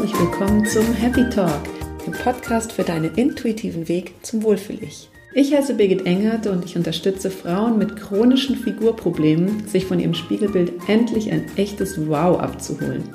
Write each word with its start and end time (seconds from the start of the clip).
herzlich 0.00 0.18
willkommen 0.18 0.64
zum 0.64 0.94
Happy 0.94 1.28
Talk, 1.28 1.60
dem 2.06 2.14
Podcast 2.14 2.72
für 2.72 2.84
deinen 2.84 3.14
intuitiven 3.16 3.86
Weg 3.86 4.14
zum 4.22 4.42
Wohlfühl-Ich. 4.42 5.10
Ich 5.34 5.52
heiße 5.52 5.74
Birgit 5.74 6.06
Engert 6.06 6.46
und 6.46 6.64
ich 6.64 6.74
unterstütze 6.74 7.30
Frauen 7.30 7.76
mit 7.76 7.96
chronischen 7.96 8.56
Figurproblemen, 8.56 9.68
sich 9.68 9.84
von 9.84 10.00
ihrem 10.00 10.14
Spiegelbild 10.14 10.72
endlich 10.88 11.30
ein 11.30 11.44
echtes 11.56 12.08
Wow 12.08 12.40
abzuholen. 12.40 13.10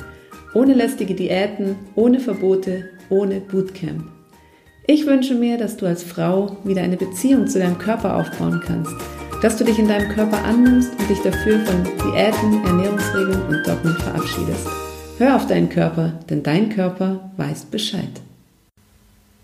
Ohne 0.54 0.76
lästige 0.76 1.16
Diäten, 1.16 1.76
ohne 1.96 2.20
Verbote, 2.20 2.92
ohne 3.10 3.40
Bootcamp. 3.40 4.04
Ich 4.86 5.08
wünsche 5.08 5.34
mir, 5.34 5.58
dass 5.58 5.78
du 5.78 5.88
als 5.88 6.04
Frau 6.04 6.58
wieder 6.66 6.84
eine 6.84 6.98
Beziehung 6.98 7.48
zu 7.48 7.58
deinem 7.58 7.80
Körper 7.80 8.16
aufbauen 8.16 8.62
kannst, 8.64 8.94
dass 9.42 9.58
du 9.58 9.64
dich 9.64 9.80
in 9.80 9.88
deinem 9.88 10.10
Körper 10.10 10.44
annimmst 10.44 10.92
und 11.00 11.10
dich 11.10 11.20
dafür 11.22 11.60
von 11.62 11.84
Diäten, 11.84 12.64
Ernährungsregeln 12.64 13.42
und 13.48 13.68
Dogmen 13.68 13.96
verabschiedest. 13.98 14.68
Hör 15.18 15.38
auf 15.38 15.48
deinen 15.48 15.70
Körper, 15.70 16.12
denn 16.30 16.44
dein 16.44 16.68
Körper 16.68 17.30
weiß 17.38 17.68
Bescheid. 17.72 18.10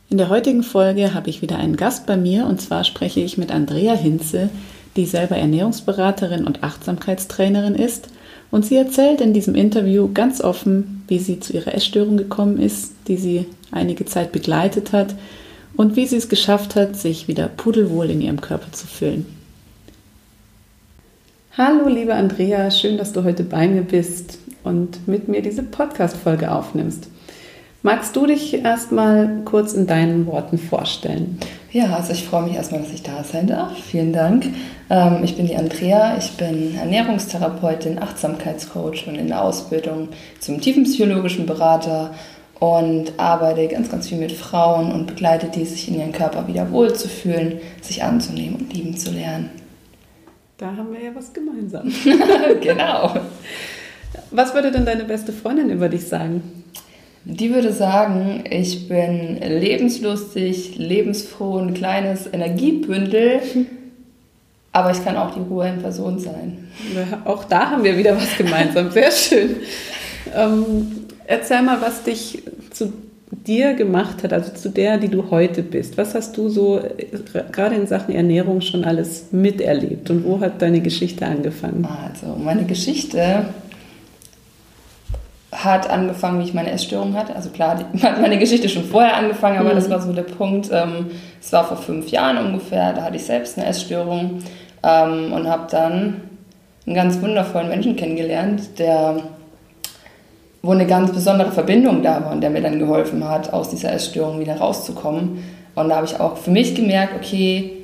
In 0.09 0.17
der 0.17 0.27
heutigen 0.27 0.63
Folge 0.63 1.13
habe 1.13 1.29
ich 1.29 1.41
wieder 1.41 1.55
einen 1.55 1.77
Gast 1.77 2.05
bei 2.05 2.17
mir 2.17 2.45
und 2.45 2.59
zwar 2.59 2.83
spreche 2.83 3.21
ich 3.21 3.37
mit 3.37 3.53
Andrea 3.53 3.93
Hinze, 3.93 4.49
die 4.97 5.05
selber 5.05 5.37
Ernährungsberaterin 5.37 6.45
und 6.45 6.61
Achtsamkeitstrainerin 6.61 7.75
ist. 7.75 8.09
Und 8.51 8.65
sie 8.65 8.75
erzählt 8.75 9.21
in 9.21 9.33
diesem 9.33 9.55
Interview 9.55 10.09
ganz 10.13 10.41
offen, 10.41 11.05
wie 11.07 11.19
sie 11.19 11.39
zu 11.39 11.53
ihrer 11.53 11.73
Essstörung 11.73 12.17
gekommen 12.17 12.59
ist, 12.59 12.91
die 13.07 13.15
sie 13.15 13.45
einige 13.71 14.03
Zeit 14.03 14.33
begleitet 14.33 14.91
hat 14.91 15.15
und 15.77 15.95
wie 15.95 16.05
sie 16.05 16.17
es 16.17 16.27
geschafft 16.27 16.75
hat, 16.75 16.97
sich 16.97 17.29
wieder 17.29 17.47
pudelwohl 17.47 18.09
in 18.09 18.19
ihrem 18.19 18.41
Körper 18.41 18.73
zu 18.73 18.87
fühlen. 18.87 19.25
Hallo, 21.57 21.87
liebe 21.87 22.13
Andrea, 22.13 22.69
schön, 22.71 22.97
dass 22.97 23.13
du 23.13 23.23
heute 23.23 23.45
bei 23.45 23.69
mir 23.69 23.83
bist 23.83 24.40
und 24.63 25.07
mit 25.07 25.27
mir 25.27 25.41
diese 25.41 25.63
Podcast-Folge 25.63 26.51
aufnimmst. 26.51 27.07
Magst 27.83 28.15
du 28.15 28.27
dich 28.27 28.63
erstmal 28.63 29.41
kurz 29.43 29.73
in 29.73 29.87
deinen 29.87 30.27
Worten 30.27 30.59
vorstellen? 30.59 31.39
Ja, 31.71 31.95
also 31.95 32.13
ich 32.13 32.23
freue 32.25 32.43
mich 32.43 32.53
erstmal, 32.53 32.81
dass 32.81 32.93
ich 32.93 33.01
da 33.01 33.23
sein 33.23 33.47
darf. 33.47 33.75
Vielen 33.75 34.13
Dank. 34.13 34.45
Ähm, 34.91 35.21
ich 35.23 35.35
bin 35.35 35.47
die 35.47 35.55
Andrea, 35.55 36.15
ich 36.15 36.31
bin 36.37 36.75
Ernährungstherapeutin, 36.75 37.97
Achtsamkeitscoach 37.97 39.07
und 39.07 39.15
in 39.15 39.29
der 39.29 39.41
Ausbildung 39.41 40.09
zum 40.39 40.61
tiefenpsychologischen 40.61 41.47
Berater 41.47 42.13
und 42.59 43.13
arbeite 43.17 43.67
ganz, 43.67 43.89
ganz 43.89 44.09
viel 44.09 44.19
mit 44.19 44.31
Frauen 44.31 44.91
und 44.91 45.07
begleite 45.07 45.47
die, 45.47 45.65
sich 45.65 45.87
in 45.87 45.95
ihren 45.95 46.11
Körper 46.11 46.47
wieder 46.47 46.71
wohlzufühlen, 46.71 47.59
sich 47.81 48.03
anzunehmen 48.03 48.57
und 48.57 48.73
lieben 48.73 48.95
zu 48.95 49.09
lernen. 49.09 49.49
Da 50.59 50.67
haben 50.67 50.93
wir 50.93 51.01
ja 51.01 51.15
was 51.15 51.33
gemeinsam. 51.33 51.91
genau. 52.61 53.15
Was 54.31 54.53
würde 54.53 54.71
denn 54.71 54.85
deine 54.85 55.03
beste 55.03 55.33
Freundin 55.33 55.69
über 55.69 55.89
dich 55.89 56.07
sagen? 56.07 56.41
Die 57.23 57.53
würde 57.53 57.71
sagen, 57.71 58.43
ich 58.49 58.87
bin 58.87 59.37
lebenslustig, 59.37 60.77
lebensfroh, 60.77 61.59
ein 61.59 61.73
kleines 61.73 62.27
Energiebündel, 62.31 63.41
aber 64.71 64.91
ich 64.91 65.03
kann 65.03 65.17
auch 65.17 65.35
die 65.35 65.41
Ruhe 65.41 65.67
in 65.67 65.81
Person 65.81 66.17
sein. 66.17 66.69
Auch 67.25 67.43
da 67.43 67.69
haben 67.69 67.83
wir 67.83 67.97
wieder 67.97 68.15
was 68.15 68.37
gemeinsam. 68.37 68.89
Sehr 68.89 69.11
schön. 69.11 69.57
Ähm, 70.35 71.05
erzähl 71.27 71.61
mal, 71.61 71.79
was 71.81 72.03
dich 72.03 72.41
zu 72.71 72.91
dir 73.31 73.73
gemacht 73.73 74.23
hat, 74.23 74.33
also 74.33 74.53
zu 74.53 74.69
der, 74.69 74.97
die 74.97 75.07
du 75.07 75.29
heute 75.29 75.63
bist. 75.63 75.97
Was 75.97 76.15
hast 76.15 76.37
du 76.37 76.49
so 76.49 76.79
äh, 76.79 77.05
gerade 77.51 77.75
in 77.75 77.87
Sachen 77.87 78.13
Ernährung 78.15 78.61
schon 78.61 78.83
alles 78.83 79.27
miterlebt 79.31 80.09
und 80.09 80.25
wo 80.25 80.39
hat 80.39 80.61
deine 80.61 80.81
Geschichte 80.81 81.25
angefangen? 81.25 81.85
Also 81.85 82.35
meine 82.35 82.65
Geschichte 82.65 83.45
hat 85.51 85.89
angefangen, 85.89 86.39
wie 86.39 86.45
ich 86.45 86.53
meine 86.53 86.71
Essstörung 86.71 87.15
hatte. 87.15 87.35
Also 87.35 87.49
klar, 87.49 87.75
die, 87.75 88.03
hat 88.03 88.21
meine 88.21 88.39
Geschichte 88.39 88.69
schon 88.69 88.85
vorher 88.85 89.17
angefangen, 89.17 89.57
aber 89.57 89.71
mhm. 89.71 89.75
das 89.75 89.89
war 89.89 90.01
so 90.01 90.13
der 90.13 90.23
Punkt. 90.23 90.69
Ähm, 90.71 91.11
es 91.41 91.51
war 91.51 91.65
vor 91.65 91.77
fünf 91.77 92.09
Jahren 92.09 92.37
ungefähr, 92.37 92.93
da 92.93 93.03
hatte 93.03 93.17
ich 93.17 93.25
selbst 93.25 93.57
eine 93.57 93.67
Essstörung 93.67 94.39
ähm, 94.83 95.33
und 95.33 95.47
habe 95.49 95.67
dann 95.69 96.21
einen 96.85 96.95
ganz 96.95 97.21
wundervollen 97.21 97.69
Menschen 97.69 97.95
kennengelernt, 97.95 98.79
der 98.79 99.17
wo 100.63 100.71
eine 100.71 100.85
ganz 100.85 101.11
besondere 101.11 101.51
Verbindung 101.51 102.03
da 102.03 102.23
war 102.23 102.31
und 102.31 102.41
der 102.41 102.51
mir 102.51 102.61
dann 102.61 102.77
geholfen 102.77 103.27
hat, 103.27 103.51
aus 103.51 103.69
dieser 103.69 103.93
Essstörung 103.93 104.39
wieder 104.39 104.57
rauszukommen. 104.57 105.43
Und 105.73 105.89
da 105.89 105.95
habe 105.95 106.05
ich 106.05 106.19
auch 106.19 106.37
für 106.37 106.51
mich 106.51 106.75
gemerkt, 106.75 107.15
okay, 107.15 107.80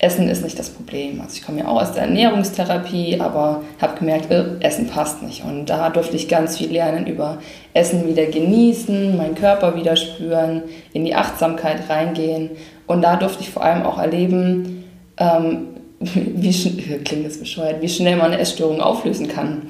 Essen 0.00 0.28
ist 0.28 0.44
nicht 0.44 0.58
das 0.58 0.70
Problem. 0.70 1.20
Also 1.20 1.34
ich 1.34 1.44
komme 1.44 1.58
ja 1.58 1.66
auch 1.66 1.82
aus 1.82 1.92
der 1.92 2.04
Ernährungstherapie, 2.04 3.20
aber 3.20 3.62
habe 3.80 3.98
gemerkt, 3.98 4.30
äh, 4.30 4.44
Essen 4.60 4.86
passt 4.86 5.22
nicht. 5.22 5.44
Und 5.44 5.66
da 5.66 5.90
durfte 5.90 6.14
ich 6.14 6.28
ganz 6.28 6.56
viel 6.56 6.70
lernen 6.70 7.06
über 7.06 7.38
Essen 7.74 8.06
wieder 8.06 8.26
genießen, 8.26 9.16
meinen 9.16 9.34
Körper 9.34 9.74
wieder 9.74 9.96
spüren, 9.96 10.62
in 10.92 11.04
die 11.04 11.16
Achtsamkeit 11.16 11.88
reingehen. 11.88 12.50
Und 12.86 13.02
da 13.02 13.16
durfte 13.16 13.42
ich 13.42 13.50
vor 13.50 13.64
allem 13.64 13.82
auch 13.82 13.98
erleben, 13.98 14.84
ähm, 15.16 15.66
wie, 15.98 16.98
klingt 17.04 17.26
das 17.26 17.38
bescheuert, 17.38 17.82
wie 17.82 17.88
schnell 17.88 18.16
man 18.16 18.26
eine 18.26 18.40
Essstörung 18.40 18.80
auflösen 18.80 19.26
kann. 19.26 19.62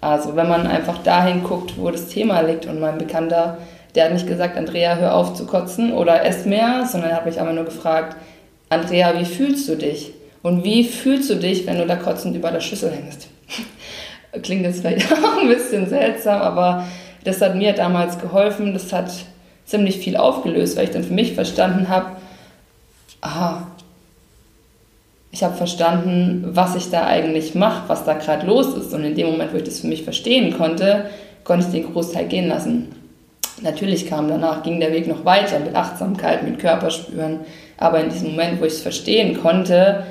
Also 0.00 0.34
wenn 0.34 0.48
man 0.48 0.66
einfach 0.66 0.98
dahin 1.04 1.44
guckt, 1.44 1.74
wo 1.78 1.90
das 1.90 2.08
Thema 2.08 2.40
liegt 2.40 2.66
und 2.66 2.80
mein 2.80 2.98
Bekannter, 2.98 3.58
der 3.94 4.06
hat 4.06 4.12
nicht 4.12 4.26
gesagt, 4.26 4.56
Andrea, 4.56 4.96
hör 4.96 5.14
auf 5.14 5.34
zu 5.34 5.46
kotzen 5.46 5.92
oder 5.92 6.24
ess 6.24 6.44
mehr, 6.44 6.84
sondern 6.86 7.10
er 7.10 7.16
hat 7.16 7.26
mich 7.26 7.40
einfach 7.40 7.54
nur 7.54 7.64
gefragt, 7.64 8.16
Andrea, 8.68 9.18
wie 9.18 9.24
fühlst 9.24 9.68
du 9.68 9.76
dich? 9.76 10.12
Und 10.42 10.64
wie 10.64 10.84
fühlst 10.84 11.30
du 11.30 11.36
dich, 11.36 11.66
wenn 11.66 11.78
du 11.78 11.86
da 11.86 11.96
kotzend 11.96 12.36
über 12.36 12.50
der 12.50 12.60
Schüssel 12.60 12.92
hängst? 12.92 13.28
Klingt 14.42 14.62
jetzt 14.62 14.80
vielleicht 14.80 15.12
auch 15.12 15.40
ein 15.40 15.48
bisschen 15.48 15.88
seltsam, 15.88 16.40
aber 16.40 16.84
das 17.24 17.40
hat 17.40 17.56
mir 17.56 17.72
damals 17.72 18.18
geholfen. 18.18 18.72
Das 18.72 18.92
hat 18.92 19.10
ziemlich 19.64 19.98
viel 19.98 20.16
aufgelöst, 20.16 20.76
weil 20.76 20.84
ich 20.84 20.90
dann 20.90 21.04
für 21.04 21.14
mich 21.14 21.34
verstanden 21.34 21.88
habe, 21.88 22.16
aha, 23.20 23.66
ich 25.32 25.42
habe 25.42 25.56
verstanden, 25.56 26.44
was 26.52 26.76
ich 26.76 26.90
da 26.90 27.06
eigentlich 27.06 27.54
mache, 27.54 27.88
was 27.88 28.04
da 28.04 28.14
gerade 28.14 28.46
los 28.46 28.74
ist. 28.74 28.94
Und 28.94 29.04
in 29.04 29.14
dem 29.14 29.26
Moment, 29.26 29.52
wo 29.52 29.56
ich 29.56 29.64
das 29.64 29.80
für 29.80 29.86
mich 29.86 30.02
verstehen 30.02 30.56
konnte, 30.56 31.06
konnte 31.44 31.66
ich 31.66 31.72
den 31.72 31.92
Großteil 31.92 32.26
gehen 32.26 32.48
lassen. 32.48 32.94
Natürlich 33.62 34.06
kam 34.06 34.28
danach, 34.28 34.62
ging 34.62 34.80
der 34.80 34.92
Weg 34.92 35.06
noch 35.06 35.24
weiter 35.24 35.58
mit 35.58 35.74
Achtsamkeit, 35.74 36.42
mit 36.42 36.58
Körperspüren, 36.58 37.40
aber 37.78 38.00
in 38.02 38.10
diesem 38.10 38.30
Moment, 38.30 38.60
wo 38.60 38.64
ich 38.64 38.74
es 38.74 38.80
verstehen 38.80 39.40
konnte, 39.40 40.04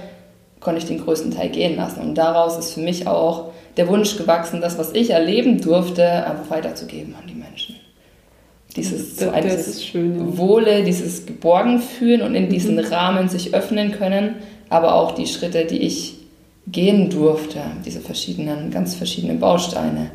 konnte 0.59 0.80
ich 0.80 0.88
den 0.88 1.03
größten 1.03 1.31
Teil 1.31 1.50
gehen 1.50 1.76
lassen. 1.76 2.02
Und 2.02 2.16
daraus 2.16 2.58
ist 2.58 2.74
für 2.74 2.81
mich 2.81 3.08
auch 3.08 3.52
der 3.78 3.88
Wunsch 3.88 4.18
gewachsen, 4.18 4.62
das, 4.62 4.78
was 4.78 4.94
ich 4.94 5.12
erleben 5.12 5.62
durfte, 5.62 6.26
einfach 6.26 6.50
weiterzugeben 6.50 7.16
an 7.16 7.28
die 7.28 7.36
Menschen. 7.36 7.76
Dieses, 8.76 9.16
das, 9.16 9.28
so 9.28 9.42
dieses 9.42 9.86
schön, 9.86 10.38
Wohle, 10.38 10.84
dieses 10.84 11.26
Geborgenfühlen 11.26 12.22
und 12.22 12.36
in 12.36 12.50
diesen 12.50 12.76
mhm. 12.76 12.86
Rahmen 12.86 13.30
sich 13.30 13.53
öffnen 13.53 13.92
können, 13.92 14.36
aber 14.70 14.96
auch 14.96 15.12
die 15.12 15.28
Schritte, 15.28 15.66
die 15.66 15.80
ich 15.80 16.16
gehen 16.68 17.09
durfte, 17.09 17.59
diese 17.86 18.02
verschiedenen, 18.02 18.72
ganz 18.72 18.96
verschiedenen 18.96 19.40
Bausteine, 19.40 20.12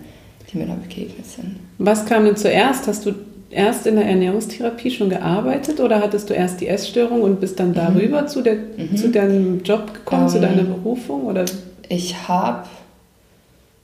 die 0.52 0.58
mir 0.58 0.66
da 0.66 0.74
begegnet 0.74 1.26
sind. 1.26 1.56
Was 1.78 2.04
kam 2.04 2.24
denn 2.24 2.36
zuerst? 2.36 2.86
Hast 2.86 3.06
du 3.06 3.14
erst 3.50 3.86
in 3.86 3.96
der 3.96 4.06
Ernährungstherapie 4.06 4.90
schon 4.90 5.10
gearbeitet 5.10 5.80
oder 5.80 6.00
hattest 6.00 6.30
du 6.30 6.34
erst 6.34 6.60
die 6.60 6.68
Essstörung 6.68 7.22
und 7.22 7.40
bist 7.40 7.58
dann 7.58 7.74
darüber 7.74 8.22
mhm. 8.22 8.28
zu, 8.28 8.42
der, 8.42 8.54
mhm. 8.54 8.96
zu 8.96 9.10
deinem 9.10 9.62
Job 9.62 9.92
gekommen, 9.92 10.22
ähm, 10.22 10.28
zu 10.28 10.40
deiner 10.40 10.62
Berufung? 10.62 11.24
Oder? 11.24 11.44
Ich 11.88 12.28
habe 12.28 12.64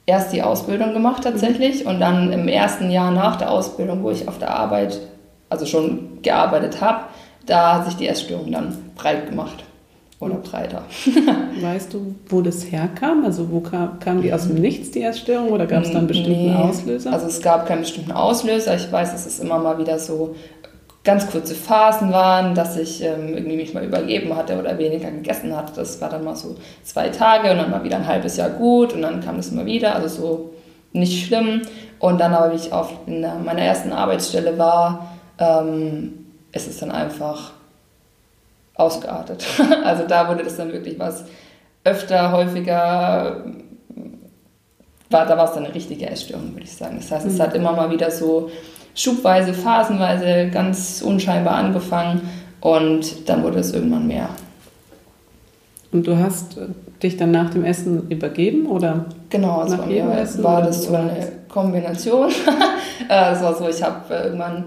erst 0.06 0.32
die 0.32 0.42
Ausbildung 0.42 0.92
gemacht 0.92 1.24
tatsächlich 1.24 1.84
mhm. 1.84 1.90
und 1.90 2.00
dann 2.00 2.32
im 2.32 2.48
ersten 2.48 2.90
Jahr 2.90 3.10
nach 3.10 3.36
der 3.36 3.50
Ausbildung, 3.50 4.02
wo 4.02 4.10
ich 4.10 4.28
auf 4.28 4.38
der 4.38 4.54
Arbeit, 4.54 5.00
also 5.50 5.66
schon 5.66 6.22
gearbeitet 6.22 6.80
habe, 6.80 7.04
da 7.44 7.74
hat 7.76 7.86
sich 7.86 7.96
die 7.96 8.08
Essstörung 8.08 8.50
dann 8.52 8.76
breit 8.96 9.28
gemacht 9.28 9.65
oder 10.18 10.36
breiter. 10.36 10.82
weißt 11.60 11.92
du, 11.92 12.14
wo 12.28 12.40
das 12.40 12.70
herkam? 12.70 13.24
Also 13.24 13.50
wo 13.50 13.60
kam, 13.60 13.98
kam 14.00 14.22
die 14.22 14.32
aus 14.32 14.46
dem 14.46 14.56
Nichts, 14.56 14.90
die 14.90 15.02
Essstörung, 15.02 15.50
oder 15.50 15.66
gab 15.66 15.84
es 15.84 15.92
da 15.92 15.98
einen 15.98 16.06
bestimmten 16.06 16.52
nee. 16.52 16.54
Auslöser? 16.54 17.12
Also 17.12 17.26
es 17.26 17.42
gab 17.42 17.66
keinen 17.66 17.80
bestimmten 17.80 18.12
Auslöser. 18.12 18.74
Ich 18.76 18.90
weiß, 18.90 19.12
dass 19.12 19.26
es 19.26 19.40
immer 19.40 19.58
mal 19.58 19.78
wieder 19.78 19.98
so 19.98 20.34
ganz 21.04 21.30
kurze 21.30 21.54
Phasen 21.54 22.12
waren, 22.12 22.54
dass 22.54 22.76
ich 22.76 23.02
ähm, 23.02 23.28
irgendwie 23.28 23.56
mich 23.56 23.74
mal 23.74 23.84
übergeben 23.84 24.34
hatte 24.34 24.58
oder 24.58 24.76
weniger 24.78 25.10
gegessen 25.10 25.54
hatte. 25.54 25.74
Das 25.76 26.00
war 26.00 26.08
dann 26.08 26.24
mal 26.24 26.34
so 26.34 26.56
zwei 26.82 27.10
Tage 27.10 27.50
und 27.50 27.58
dann 27.58 27.70
mal 27.70 27.84
wieder 27.84 27.96
ein 27.96 28.06
halbes 28.06 28.36
Jahr 28.36 28.50
gut 28.50 28.92
und 28.92 29.02
dann 29.02 29.20
kam 29.20 29.36
das 29.36 29.48
immer 29.48 29.66
wieder. 29.66 29.94
Also 29.94 30.08
so 30.08 30.50
nicht 30.92 31.26
schlimm. 31.26 31.62
Und 31.98 32.20
dann 32.20 32.34
aber, 32.34 32.52
wie 32.52 32.56
ich 32.56 32.72
auf 32.72 32.90
in 33.06 33.20
meiner 33.20 33.62
ersten 33.62 33.92
Arbeitsstelle 33.92 34.58
war, 34.58 35.16
ähm, 35.38 36.26
ist 36.52 36.68
es 36.68 36.78
dann 36.78 36.90
einfach 36.90 37.52
ausgeartet. 38.76 39.44
Also 39.84 40.04
da 40.06 40.28
wurde 40.28 40.44
das 40.44 40.56
dann 40.56 40.72
wirklich 40.72 40.98
was 40.98 41.24
öfter, 41.84 42.32
häufiger, 42.32 43.44
war, 45.10 45.26
da 45.26 45.36
war 45.36 45.44
es 45.44 45.52
dann 45.52 45.64
eine 45.64 45.74
richtige 45.74 46.06
Essstörung, 46.10 46.52
würde 46.52 46.64
ich 46.64 46.76
sagen. 46.76 46.96
Das 46.96 47.10
heißt, 47.10 47.26
es 47.26 47.34
mhm. 47.34 47.42
hat 47.42 47.54
immer 47.54 47.72
mal 47.72 47.90
wieder 47.90 48.10
so 48.10 48.50
schubweise, 48.94 49.54
phasenweise 49.54 50.50
ganz 50.50 51.02
unscheinbar 51.02 51.54
angefangen 51.54 52.28
und 52.60 53.28
dann 53.28 53.42
wurde 53.42 53.60
es 53.60 53.72
irgendwann 53.72 54.06
mehr. 54.06 54.28
Und 55.92 56.06
du 56.06 56.16
hast 56.16 56.58
dich 57.02 57.16
dann 57.16 57.30
nach 57.30 57.50
dem 57.50 57.64
Essen 57.64 58.08
übergeben 58.08 58.66
oder? 58.66 59.06
Genau, 59.30 59.60
also 59.60 59.76
nach 59.76 59.84
bei 59.84 59.92
mir 59.92 60.26
war 60.42 60.62
das 60.62 60.84
so 60.84 60.94
eine 60.94 61.32
Kombination. 61.48 62.30
Äh, 63.10 63.34
es 63.34 63.42
war 63.42 63.54
so, 63.54 63.68
ich 63.68 63.80
habe 63.82 64.12
äh, 64.12 64.24
irgendwann 64.24 64.64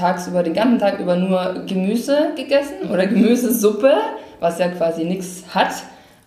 tagsüber, 0.00 0.42
den 0.42 0.54
ganzen 0.54 0.78
Tag 0.78 0.98
über 0.98 1.16
nur 1.16 1.64
Gemüse 1.66 2.30
gegessen 2.36 2.90
oder 2.92 3.06
Gemüsesuppe, 3.06 3.92
was 4.40 4.58
ja 4.58 4.68
quasi 4.68 5.04
nichts 5.04 5.44
hat. 5.54 5.70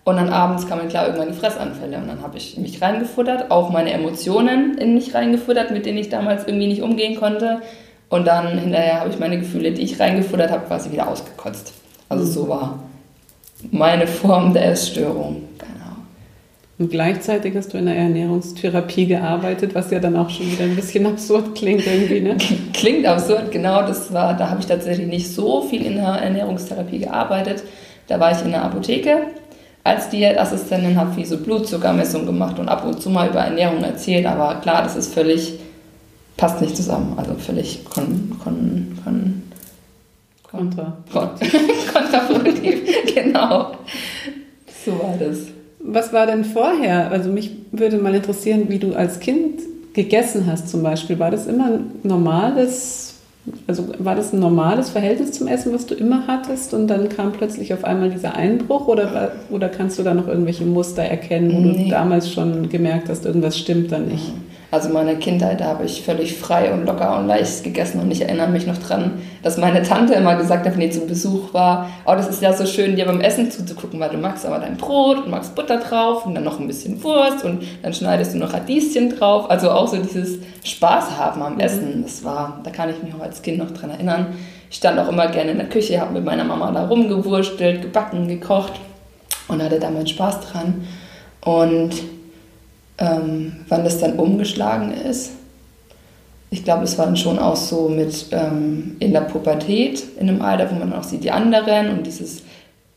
Und 0.05 0.17
dann 0.17 0.29
abends 0.29 0.67
kamen 0.67 0.89
klar 0.89 1.05
irgendwann 1.05 1.29
die 1.29 1.37
Fressanfälle 1.37 1.97
und 1.97 2.07
dann 2.07 2.21
habe 2.21 2.37
ich 2.37 2.57
mich 2.57 2.81
reingefuttert, 2.81 3.51
auch 3.51 3.69
meine 3.69 3.91
Emotionen 3.91 4.77
in 4.77 4.95
mich 4.95 5.15
reingefuttert, 5.15 5.71
mit 5.71 5.85
denen 5.85 5.97
ich 5.97 6.09
damals 6.09 6.45
irgendwie 6.45 6.67
nicht 6.67 6.81
umgehen 6.81 7.17
konnte. 7.17 7.61
Und 8.09 8.27
dann 8.27 8.57
hinterher 8.57 8.99
habe 8.99 9.09
ich 9.09 9.19
meine 9.19 9.39
Gefühle, 9.39 9.71
die 9.71 9.81
ich 9.81 9.99
reingefuttert 9.99 10.51
habe, 10.51 10.67
quasi 10.67 10.91
wieder 10.91 11.07
ausgekotzt. 11.07 11.73
Also 12.09 12.25
so 12.25 12.49
war 12.49 12.79
meine 13.71 14.07
Form 14.07 14.53
der 14.53 14.65
Essstörung. 14.65 15.43
Und 16.79 16.89
gleichzeitig 16.89 17.55
hast 17.55 17.73
du 17.73 17.77
in 17.77 17.85
der 17.85 17.95
Ernährungstherapie 17.95 19.05
gearbeitet, 19.05 19.75
was 19.75 19.91
ja 19.91 19.99
dann 19.99 20.15
auch 20.15 20.29
schon 20.29 20.51
wieder 20.51 20.63
ein 20.63 20.75
bisschen 20.75 21.05
absurd 21.07 21.55
klingt 21.55 21.85
irgendwie, 21.85 22.21
ne? 22.21 22.37
Klingt 22.73 23.05
absurd, 23.05 23.51
genau. 23.51 23.81
Das 23.83 24.11
war, 24.11 24.35
da 24.35 24.49
habe 24.49 24.59
ich 24.59 24.65
tatsächlich 24.65 25.07
nicht 25.07 25.31
so 25.31 25.61
viel 25.61 25.85
in 25.85 25.95
der 25.95 26.05
Ernährungstherapie 26.05 26.99
gearbeitet. 26.99 27.63
Da 28.07 28.19
war 28.19 28.31
ich 28.31 28.43
in 28.43 28.51
der 28.51 28.63
Apotheke 28.63 29.27
als 29.83 30.09
Diätassistentin, 30.09 30.97
habe 30.97 31.13
viel 31.13 31.25
so 31.25 31.37
Blutzuckermessung 31.37 32.25
gemacht 32.25 32.57
und 32.57 32.69
ab 32.69 32.85
und 32.85 33.01
zu 33.01 33.09
mal 33.09 33.29
über 33.29 33.41
Ernährung 33.41 33.83
erzählt. 33.83 34.25
Aber 34.25 34.55
klar, 34.61 34.81
das 34.81 34.95
ist 34.95 35.13
völlig 35.13 35.59
passt 36.37 36.61
nicht 36.61 36.75
zusammen. 36.75 37.13
Also 37.17 37.35
völlig 37.35 37.85
kon, 37.85 38.37
kon, 38.43 38.99
kon, 39.03 39.43
Kontra. 40.49 40.97
kontraproduktiv, 41.11 42.81
genau. 43.13 43.71
So 44.85 44.91
war 44.99 45.15
das. 45.17 45.47
Was 45.85 46.13
war 46.13 46.25
denn 46.25 46.45
vorher? 46.45 47.11
Also 47.11 47.29
mich 47.29 47.51
würde 47.71 47.97
mal 47.97 48.15
interessieren, 48.15 48.65
wie 48.69 48.79
du 48.79 48.93
als 48.93 49.19
Kind 49.19 49.61
gegessen 49.93 50.45
hast 50.47 50.69
zum 50.69 50.81
Beispiel. 50.81 51.19
War 51.19 51.29
das 51.29 51.45
immer 51.45 51.65
ein 51.65 51.91
normales, 52.03 53.15
also 53.67 53.89
war 53.99 54.15
das 54.15 54.33
ein 54.33 54.39
normales 54.39 54.89
Verhältnis 54.89 55.33
zum 55.33 55.47
Essen, 55.47 55.73
was 55.73 55.85
du 55.85 55.95
immer 55.95 56.25
hattest 56.27 56.73
und 56.73 56.87
dann 56.87 57.09
kam 57.09 57.33
plötzlich 57.33 57.73
auf 57.73 57.83
einmal 57.83 58.09
dieser 58.09 58.35
Einbruch 58.35 58.87
oder, 58.87 59.33
oder 59.49 59.69
kannst 59.69 59.99
du 59.99 60.03
da 60.03 60.13
noch 60.13 60.27
irgendwelche 60.27 60.65
Muster 60.65 61.03
erkennen, 61.03 61.53
wo 61.53 61.59
nee. 61.59 61.83
du 61.83 61.89
damals 61.89 62.31
schon 62.31 62.69
gemerkt 62.69 63.09
hast, 63.09 63.25
irgendwas 63.25 63.57
stimmt 63.57 63.91
da 63.91 63.99
nicht? 63.99 64.31
Also 64.73 64.89
meine 64.89 65.17
Kindheit, 65.17 65.61
da 65.61 65.65
habe 65.65 65.85
ich 65.85 66.01
völlig 66.01 66.35
frei 66.35 66.73
und 66.73 66.87
locker 66.87 67.19
und 67.19 67.27
leicht 67.27 67.63
gegessen 67.63 68.01
und 68.01 68.09
ich 68.09 68.21
erinnere 68.21 68.47
mich 68.47 68.65
noch 68.65 68.79
dran, 68.79 69.21
dass 69.43 69.59
meine 69.59 69.83
Tante 69.83 70.15
immer 70.15 70.35
gesagt 70.35 70.65
hat, 70.65 70.73
wenn 70.73 70.79
die 70.79 70.89
zu 70.89 71.05
Besuch 71.05 71.53
war, 71.53 71.91
oh, 72.07 72.13
das 72.15 72.27
ist 72.27 72.41
ja 72.41 72.53
so 72.53 72.65
schön, 72.65 72.95
dir 72.95 73.05
beim 73.05 73.21
Essen 73.21 73.51
zuzugucken, 73.51 73.99
weil 73.99 74.09
du 74.09 74.17
magst 74.17 74.47
aber 74.47 74.57
dein 74.57 74.75
Brot 74.75 75.25
und 75.25 75.29
magst 75.29 75.53
Butter 75.53 75.77
drauf 75.77 76.25
und 76.25 76.33
dann 76.33 76.43
noch 76.43 76.59
ein 76.59 76.65
bisschen 76.65 77.03
Wurst 77.03 77.45
und 77.45 77.61
dann 77.83 77.93
schneidest 77.93 78.33
du 78.33 78.39
noch 78.39 78.51
Radieschen 78.51 79.15
drauf. 79.15 79.47
Also 79.51 79.69
auch 79.69 79.87
so 79.87 79.97
dieses 79.97 80.39
Spaß 80.63 81.19
haben 81.19 81.43
am 81.43 81.53
mhm. 81.53 81.59
Essen, 81.59 82.01
das 82.01 82.23
war, 82.23 82.59
da 82.63 82.71
kann 82.71 82.89
ich 82.89 83.03
mich 83.03 83.13
auch 83.13 83.21
als 83.21 83.43
Kind 83.43 83.59
noch 83.59 83.69
dran 83.69 83.91
erinnern. 83.91 84.25
Ich 84.71 84.77
stand 84.77 84.97
auch 84.97 85.07
immer 85.07 85.27
gerne 85.27 85.51
in 85.51 85.57
der 85.59 85.69
Küche, 85.69 86.01
habe 86.01 86.13
mit 86.13 86.25
meiner 86.25 86.45
Mama 86.45 86.71
da 86.71 86.87
rumgewurstelt, 86.87 87.83
gebacken, 87.83 88.27
gekocht 88.27 88.73
und 89.47 89.61
hatte 89.61 89.79
da 89.79 89.91
meinen 89.91 90.07
Spaß 90.07 90.39
dran. 90.49 90.87
Und 91.41 91.91
ähm, 92.97 93.57
wann 93.67 93.83
das 93.83 93.99
dann 93.99 94.13
umgeschlagen 94.13 94.91
ist. 94.91 95.31
Ich 96.49 96.63
glaube, 96.63 96.83
es 96.83 96.97
war 96.97 97.05
dann 97.05 97.17
schon 97.17 97.39
auch 97.39 97.55
so 97.55 97.89
mit 97.89 98.27
ähm, 98.31 98.95
in 98.99 99.11
der 99.11 99.21
Pubertät, 99.21 100.03
in 100.19 100.29
einem 100.29 100.41
Alter, 100.41 100.69
wo 100.69 100.75
man 100.75 100.93
auch 100.93 101.03
sieht, 101.03 101.23
die 101.23 101.31
anderen 101.31 101.89
und 101.89 102.05
dieses 102.05 102.43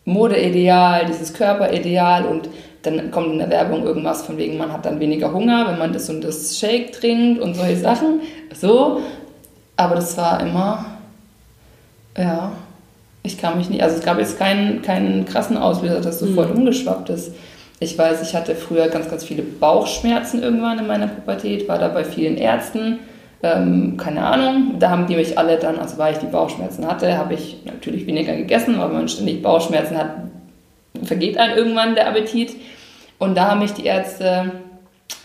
Modeideal, 0.05 1.07
dieses 1.07 1.33
Körperideal 1.33 2.27
und 2.27 2.49
dann 2.83 3.11
kommt 3.11 3.33
in 3.33 3.39
der 3.39 3.51
Werbung 3.51 3.83
irgendwas 3.83 4.23
von 4.23 4.37
wegen, 4.37 4.57
man 4.57 4.73
hat 4.73 4.87
dann 4.87 5.01
weniger 5.01 5.33
Hunger, 5.33 5.67
wenn 5.69 5.79
man 5.79 5.93
das 5.93 6.09
und 6.09 6.23
das 6.23 6.59
Shake 6.59 6.93
trinkt 6.93 7.41
und 7.41 7.55
solche 7.55 7.77
Sachen. 7.77 8.21
So. 8.55 9.01
Aber 9.77 9.97
das 9.97 10.17
war 10.17 10.41
immer, 10.41 10.87
ja, 12.17 12.53
ich 13.23 13.37
kann 13.37 13.59
mich 13.59 13.69
nicht, 13.69 13.83
also 13.83 13.97
es 13.97 14.05
gab 14.05 14.19
jetzt 14.19 14.39
keinen, 14.39 14.83
keinen 14.83 15.25
krassen 15.25 15.57
Auslöser, 15.57 16.01
dass 16.01 16.21
sofort 16.21 16.51
mhm. 16.51 16.61
umgeschwappt 16.61 17.11
ist. 17.11 17.33
Ich 17.79 17.99
weiß, 17.99 18.23
ich 18.23 18.35
hatte 18.35 18.55
früher 18.55 18.89
ganz, 18.89 19.11
ganz 19.11 19.25
viele 19.25 19.43
Bauchschmerzen 19.43 20.43
irgendwann 20.43 20.79
in 20.79 20.87
meiner 20.87 21.09
Pubertät, 21.09 21.69
war 21.69 21.79
da 21.79 21.89
bei 21.89 22.05
vielen 22.05 22.39
Ärzten. 22.39 23.01
Ähm, 23.43 23.99
keine 23.99 24.25
Ahnung, 24.25 24.77
da 24.79 24.89
haben 24.89 25.07
die 25.07 25.15
mich 25.15 25.37
alle 25.37 25.59
dann, 25.59 25.79
also 25.79 25.99
weil 25.99 26.15
ich 26.15 26.19
die 26.19 26.27
Bauchschmerzen 26.27 26.87
hatte, 26.87 27.19
habe 27.19 27.35
ich 27.35 27.59
natürlich 27.67 28.07
weniger 28.07 28.35
gegessen, 28.35 28.79
weil 28.79 28.89
man 28.89 29.09
ständig 29.09 29.43
Bauchschmerzen 29.43 29.99
hat, 29.99 30.11
vergeht 31.03 31.37
einem 31.37 31.57
irgendwann 31.57 31.95
der 31.95 32.09
Appetit. 32.09 32.57
Und 33.19 33.35
da 33.37 33.51
haben 33.51 33.61
mich 33.61 33.73
die 33.73 33.85
Ärzte 33.85 34.53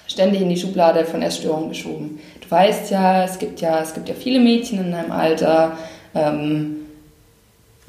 ständig 0.08 0.42
in 0.42 0.50
die 0.50 0.58
Schublade 0.58 1.06
von 1.06 1.22
Essstörungen 1.22 1.70
geschoben. 1.70 2.20
Du 2.42 2.52
weißt 2.52 2.92
ja, 2.92 3.24
es 3.24 3.40
gibt 3.40 3.62
ja, 3.62 3.80
es 3.82 3.94
gibt 3.94 4.10
ja 4.10 4.16
viele 4.16 4.40
Mädchen 4.40 4.80
in 4.80 4.92
deinem 4.92 5.12
Alter, 5.12 5.78
ähm, 6.14 6.81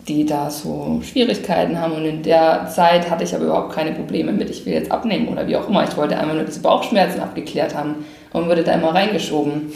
die 0.09 0.27
da 0.27 0.51
so 0.51 1.01
Schwierigkeiten 1.03 1.81
haben. 1.81 1.93
Und 1.93 2.05
in 2.05 2.23
der 2.23 2.69
Zeit 2.75 3.11
hatte 3.11 3.25
ich 3.25 3.35
aber 3.35 3.45
überhaupt 3.45 3.73
keine 3.73 3.93
Probleme 3.93 4.33
mit, 4.33 4.51
ich 4.51 4.67
will 4.67 4.73
jetzt 4.73 4.91
abnehmen 4.91 5.29
oder 5.29 5.47
wie 5.47 5.57
auch 5.57 5.69
immer. 5.69 5.85
Ich 5.85 5.97
wollte 5.97 6.17
einfach 6.17 6.35
nur 6.35 6.45
diese 6.45 6.61
Bauchschmerzen 6.61 7.21
abgeklärt 7.21 7.75
haben 7.75 8.05
und 8.33 8.49
wurde 8.49 8.65
da 8.65 8.73
immer 8.73 8.95
reingeschoben. 8.95 9.73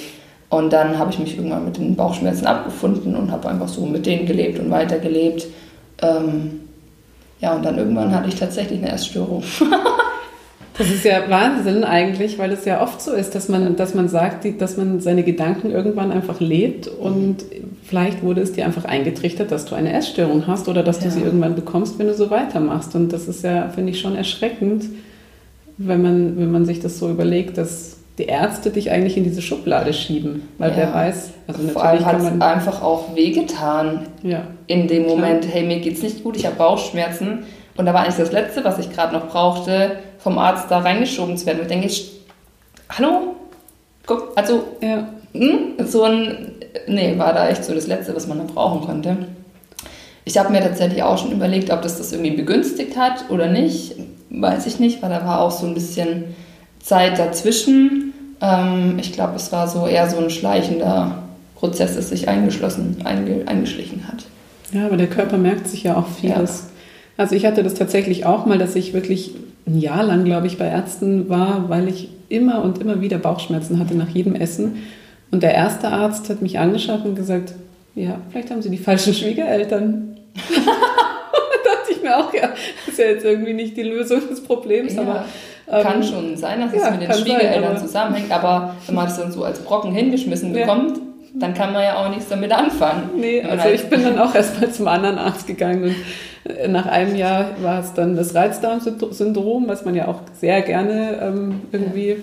Und 0.49 0.73
dann 0.73 0.99
habe 0.99 1.11
ich 1.11 1.19
mich 1.19 1.37
irgendwann 1.37 1.65
mit 1.65 1.77
den 1.77 1.97
Bauchschmerzen 1.97 2.47
abgefunden 2.47 3.17
und 3.17 3.31
habe 3.31 3.49
einfach 3.49 3.69
so 3.69 3.85
mit 3.85 4.07
denen 4.07 4.27
gelebt 4.27 4.59
und 4.59 4.71
weitergelebt. 4.71 5.47
Ähm, 6.03 6.61
ja, 7.41 7.55
und 7.55 7.65
dann 7.65 7.79
irgendwann 7.79 8.15
hatte 8.15 8.29
ich 8.29 8.37
tatsächlich 8.37 8.81
eine 8.81 8.93
Essstörung. 8.93 9.43
Das 10.79 10.91
ist 10.91 11.05
ja 11.05 11.29
Wahnsinn 11.29 11.85
eigentlich, 11.85 12.39
weil 12.39 12.53
es 12.53 12.65
ja 12.65 12.83
oft 12.83 13.01
so 13.01 13.13
ist, 13.13 13.35
dass 13.35 13.49
man, 13.49 13.77
dass 13.77 13.95
man 13.95 14.09
sagt, 14.09 14.61
dass 14.61 14.77
man 14.77 15.01
seine 15.01 15.23
Gedanken 15.23 15.71
irgendwann 15.71 16.13
einfach 16.13 16.41
lebt 16.41 16.87
und 16.89 17.45
vielleicht 17.85 18.23
wurde 18.23 18.43
es 18.43 18.53
dir 18.53 18.67
einfach 18.67 18.85
eingetrichtert, 18.85 19.51
dass 19.51 19.65
du 19.65 19.75
eine 19.75 19.93
Essstörung 19.93 20.47
hast 20.47 20.69
oder 20.69 20.83
dass 20.83 20.99
ja. 20.99 21.05
du 21.05 21.11
sie 21.13 21.21
irgendwann 21.21 21.55
bekommst, 21.55 21.99
wenn 21.99 22.09
du 22.09 22.15
so 22.15 22.31
weitermachst. 22.31 22.95
Und 22.95 23.13
das 23.13 23.29
ist 23.29 23.43
ja, 23.43 23.69
finde 23.69 23.93
ich, 23.93 24.01
schon 24.01 24.17
erschreckend, 24.17 24.85
wenn 25.79 26.03
man, 26.03 26.39
wenn 26.39 26.51
man 26.51 26.65
sich 26.65 26.81
das 26.81 26.99
so 26.99 27.11
überlegt, 27.11 27.59
dass 27.59 27.97
die 28.19 28.25
Ärzte 28.25 28.71
dich 28.71 28.91
eigentlich 28.91 29.17
in 29.17 29.25
diese 29.25 29.43
Schublade 29.43 29.93
schieben, 29.93 30.49
weil 30.59 30.71
ja. 30.71 30.77
wer 30.79 30.95
weiß, 30.95 31.31
also 31.47 31.69
Vor 31.69 31.85
allem 31.85 32.05
hat 32.05 32.21
es 32.21 32.41
einfach 32.41 32.83
auch 32.83 33.15
wehgetan 33.15 34.07
ja. 34.23 34.47
in 34.67 34.89
dem 34.89 35.07
Moment, 35.07 35.43
Klar. 35.43 35.55
hey, 35.55 35.67
mir 35.67 35.81
geht's 35.81 36.03
nicht 36.03 36.25
gut, 36.25 36.37
ich 36.37 36.47
habe 36.47 36.57
Bauchschmerzen 36.57 37.45
und 37.77 37.85
da 37.85 37.93
war 37.93 38.03
eigentlich 38.03 38.17
das 38.17 38.33
Letzte, 38.33 38.65
was 38.65 38.79
ich 38.79 38.91
gerade 38.91 39.15
noch 39.15 39.29
brauchte, 39.29 39.99
vom 40.27 40.39
Arzt 40.39 40.73
da 40.73 40.81
reingeschoben 40.81 41.37
zu 41.37 41.47
werden. 41.47 41.59
Und 41.59 41.67
ich 41.67 41.69
denke, 41.69 41.87
ich, 41.87 42.11
hallo? 42.89 43.37
Guck, 44.07 44.33
also, 44.35 44.65
ja. 44.81 45.07
hm? 45.33 45.87
so 45.87 46.03
ein, 46.03 46.51
nee, 46.89 47.17
war 47.17 47.33
da 47.33 47.49
echt 47.49 47.63
so 47.63 47.73
das 47.73 47.87
Letzte, 47.87 48.17
was 48.17 48.27
man 48.27 48.39
da 48.39 48.45
brauchen 48.53 48.81
konnte. 48.81 49.19
Ich 50.25 50.37
habe 50.37 50.51
mir 50.51 50.61
tatsächlich 50.63 51.05
auch 51.05 51.17
schon 51.17 51.31
überlegt, 51.31 51.71
ob 51.71 51.83
das 51.83 51.99
das 51.99 52.11
irgendwie 52.11 52.33
begünstigt 52.33 52.97
hat 52.97 53.31
oder 53.31 53.47
nicht. 53.47 53.95
Weiß 54.31 54.67
ich 54.67 54.81
nicht, 54.81 55.01
weil 55.01 55.11
da 55.11 55.25
war 55.25 55.41
auch 55.41 55.53
so 55.53 55.65
ein 55.65 55.75
bisschen 55.75 56.25
Zeit 56.81 57.21
dazwischen. 57.21 58.13
Ähm, 58.41 58.99
ich 58.99 59.13
glaube, 59.13 59.37
es 59.37 59.53
war 59.53 59.69
so 59.69 59.87
eher 59.87 60.11
so 60.11 60.19
ein 60.19 60.31
schleichender 60.31 61.23
Prozess, 61.55 61.95
das 61.95 62.09
sich 62.09 62.29
eingeschlossen, 62.29 62.97
einge, 63.05 63.47
eingeschlichen 63.47 64.09
hat. 64.09 64.25
Ja, 64.73 64.87
aber 64.87 64.97
der 64.97 65.07
Körper 65.07 65.39
merkt 65.39 65.69
sich 65.69 65.85
ja 65.85 65.97
auch 65.97 66.09
vieles. 66.09 66.65
Ja. 66.65 66.71
Also 67.17 67.37
ich 67.37 67.47
hatte 67.47 67.63
das 67.63 67.75
tatsächlich 67.75 68.27
auch 68.27 68.45
mal, 68.45 68.59
dass 68.59 68.75
ich 68.75 68.93
wirklich 68.93 69.31
ein 69.67 69.79
Jahr 69.81 70.05
lang, 70.05 70.25
glaube 70.25 70.47
ich, 70.47 70.59
bei 70.59 70.67
Ärzten 70.67 71.29
war, 71.29 71.69
weil 71.69 71.89
ich 71.89 72.09
immer 72.29 72.63
und 72.63 72.79
immer 72.79 73.01
wieder 73.01 73.19
Bauchschmerzen 73.19 73.79
hatte 73.79 73.95
nach 73.95 74.09
jedem 74.09 74.35
Essen. 74.35 74.83
Und 75.31 75.43
der 75.43 75.55
erste 75.55 75.89
Arzt 75.89 76.31
hat 76.31 76.41
mich 76.41 76.59
angeschaut 76.59 77.05
und 77.05 77.17
gesagt, 77.17 77.55
ja, 77.95 78.21
vielleicht 78.31 78.51
haben 78.51 78.63
Sie 78.63 78.71
die 78.71 78.79
falschen 78.79 79.15
Schwiegereltern. 79.15 80.19
da 80.35 81.71
dachte 81.71 81.93
ich 81.93 82.03
mir 82.03 82.17
auch, 82.17 82.33
ja, 82.33 82.49
das 82.49 82.93
ist 82.93 82.99
ja 82.99 83.07
jetzt 83.07 83.25
irgendwie 83.25 83.55
nicht 83.55 83.77
die 83.77 83.83
Lösung 83.83 84.21
des 84.29 84.43
Problems, 84.43 84.95
ja, 84.95 85.03
aber... 85.03 85.25
Ähm, 85.69 85.83
kann 85.83 86.03
schon 86.05 86.37
sein, 86.37 86.61
dass 86.61 86.73
es 86.73 86.81
ja, 86.81 86.93
mit 86.93 87.03
den 87.03 87.13
Schwiegereltern 87.13 87.63
sein, 87.63 87.65
aber 87.65 87.77
zusammenhängt, 87.77 88.31
aber 88.31 88.77
wenn 88.87 88.95
man 88.95 89.07
das 89.07 89.19
dann 89.19 89.33
so 89.33 89.43
als 89.43 89.59
Brocken 89.59 89.93
hingeschmissen 89.93 90.53
bekommt, 90.53 91.01
dann 91.39 91.55
kann 91.55 91.73
man 91.73 91.83
ja 91.83 91.97
auch 91.97 92.09
nichts 92.09 92.29
damit 92.29 92.53
anfangen. 92.53 93.11
Nee, 93.17 93.43
also 93.43 93.69
ich 93.69 93.89
bin 93.89 94.03
dann 94.03 94.19
auch 94.19 94.35
erstmal 94.35 94.71
zum 94.71 94.89
anderen 94.89 95.19
Arzt 95.19 95.47
gegangen 95.47 95.85
und 95.85 95.95
nach 96.69 96.87
einem 96.87 97.17
Jahr 97.17 97.51
war 97.63 97.81
es 97.81 97.93
dann 97.95 98.17
das 98.17 98.35
Reizdarmsyndrom, 98.35 99.69
was 99.69 99.85
man 99.85 99.95
ja 99.95 100.09
auch 100.09 100.21
sehr 100.39 100.63
gerne 100.63 101.19
ähm, 101.21 101.61
irgendwie 101.73 102.09
ja. 102.11 102.17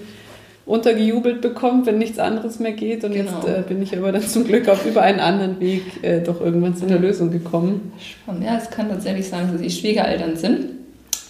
untergejubelt 0.65 1.41
bekommt, 1.41 1.85
wenn 1.85 1.97
nichts 1.97 2.19
anderes 2.19 2.59
mehr 2.59 2.71
geht. 2.71 3.03
Und 3.03 3.13
genau. 3.13 3.31
jetzt 3.45 3.47
äh, 3.47 3.61
bin 3.67 3.81
ich 3.81 3.97
aber 3.97 4.11
dann 4.11 4.21
zum 4.21 4.45
Glück 4.45 4.69
auf 4.69 4.85
über 4.85 5.01
einen 5.01 5.19
anderen 5.19 5.59
Weg 5.59 6.03
äh, 6.03 6.21
doch 6.21 6.41
irgendwann 6.41 6.75
zu 6.75 6.85
einer 6.85 6.99
Lösung 6.99 7.31
gekommen. 7.31 7.93
Spannend. 7.99 8.45
Ja, 8.45 8.57
es 8.57 8.69
kann 8.69 8.89
tatsächlich 8.89 9.27
sein, 9.27 9.49
dass 9.51 9.59
sie 9.59 9.69
Schwiegereltern 9.69 10.35
sind. 10.35 10.69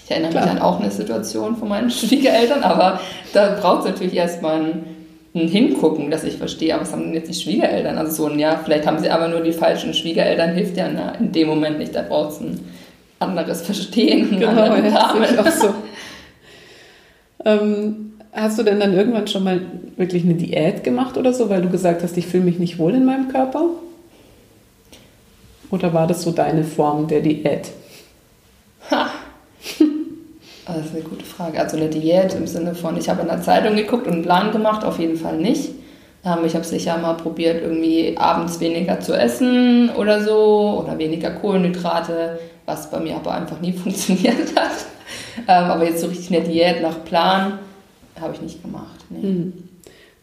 Ich 0.05 0.11
erinnere 0.11 0.31
Klar. 0.31 0.45
mich 0.45 0.51
an 0.51 0.59
auch 0.59 0.79
eine 0.79 0.91
Situation 0.91 1.55
von 1.55 1.69
meinen 1.69 1.89
Schwiegereltern, 1.91 2.61
aber 2.61 2.99
da 3.33 3.57
braucht 3.59 3.85
es 3.85 3.91
natürlich 3.91 4.15
erstmal 4.15 4.61
ein 4.61 4.83
Hingucken, 5.33 6.11
dass 6.11 6.23
ich 6.23 6.37
verstehe, 6.37 6.73
aber 6.73 6.83
was 6.83 6.91
haben 6.91 7.05
denn 7.05 7.13
jetzt 7.15 7.29
die 7.29 7.41
Schwiegereltern? 7.41 7.97
Also 7.97 8.23
so 8.23 8.29
ein 8.29 8.37
ja, 8.37 8.61
vielleicht 8.63 8.85
haben 8.85 8.99
sie 8.99 9.09
aber 9.09 9.27
nur 9.27 9.41
die 9.41 9.51
falschen 9.51 9.93
Schwiegereltern, 9.93 10.53
hilft 10.53 10.77
ja 10.77 10.87
in 10.87 11.31
dem 11.31 11.47
Moment 11.47 11.79
nicht, 11.79 11.95
da 11.95 12.03
braucht 12.03 12.33
es 12.33 12.39
ein 12.39 12.59
anderes 13.19 13.63
Verstehen. 13.63 14.29
Genau, 14.39 14.75
ja, 14.75 15.39
auch 15.39 15.47
so. 15.47 15.73
Ähm, 17.45 18.13
hast 18.31 18.59
du 18.59 18.63
denn 18.63 18.79
dann 18.79 18.93
irgendwann 18.93 19.27
schon 19.27 19.43
mal 19.43 19.61
wirklich 19.97 20.23
eine 20.23 20.35
Diät 20.35 20.83
gemacht 20.83 21.17
oder 21.17 21.33
so, 21.33 21.49
weil 21.49 21.61
du 21.61 21.69
gesagt 21.69 22.03
hast, 22.03 22.17
ich 22.17 22.27
fühle 22.27 22.43
mich 22.43 22.59
nicht 22.59 22.77
wohl 22.77 22.93
in 22.93 23.05
meinem 23.05 23.27
Körper? 23.29 23.69
Oder 25.71 25.93
war 25.93 26.05
das 26.05 26.21
so 26.21 26.31
deine 26.31 26.63
Form 26.63 27.07
der 27.07 27.21
Diät? 27.21 27.71
Ha. 30.67 30.73
Das 30.73 30.85
ist 30.85 30.95
eine 30.95 31.03
gute 31.03 31.25
Frage. 31.25 31.59
Also 31.59 31.77
eine 31.77 31.89
Diät 31.89 32.33
im 32.33 32.47
Sinne 32.47 32.75
von, 32.75 32.97
ich 32.97 33.09
habe 33.09 33.21
in 33.21 33.27
der 33.27 33.41
Zeitung 33.41 33.75
geguckt 33.75 34.07
und 34.07 34.13
einen 34.13 34.23
Plan 34.23 34.51
gemacht, 34.51 34.83
auf 34.85 34.99
jeden 34.99 35.17
Fall 35.17 35.37
nicht. 35.37 35.71
Ähm, 36.25 36.39
ich 36.45 36.55
habe 36.55 36.65
sicher 36.65 36.97
mal 36.97 37.13
probiert, 37.15 37.61
irgendwie 37.61 38.17
abends 38.17 38.59
weniger 38.59 38.99
zu 38.99 39.13
essen 39.13 39.89
oder 39.89 40.23
so 40.23 40.81
oder 40.83 40.97
weniger 40.97 41.31
Kohlenhydrate, 41.31 42.39
was 42.65 42.89
bei 42.89 42.99
mir 42.99 43.15
aber 43.15 43.33
einfach 43.33 43.59
nie 43.59 43.73
funktioniert 43.73 44.55
hat. 44.55 44.85
Ähm, 45.47 45.71
aber 45.71 45.85
jetzt 45.85 46.01
so 46.01 46.07
richtig 46.07 46.35
eine 46.35 46.47
Diät 46.47 46.81
nach 46.81 47.03
Plan 47.03 47.59
habe 48.19 48.33
ich 48.33 48.41
nicht 48.41 48.61
gemacht. 48.61 48.99
Nee. 49.09 49.21
Hm. 49.21 49.53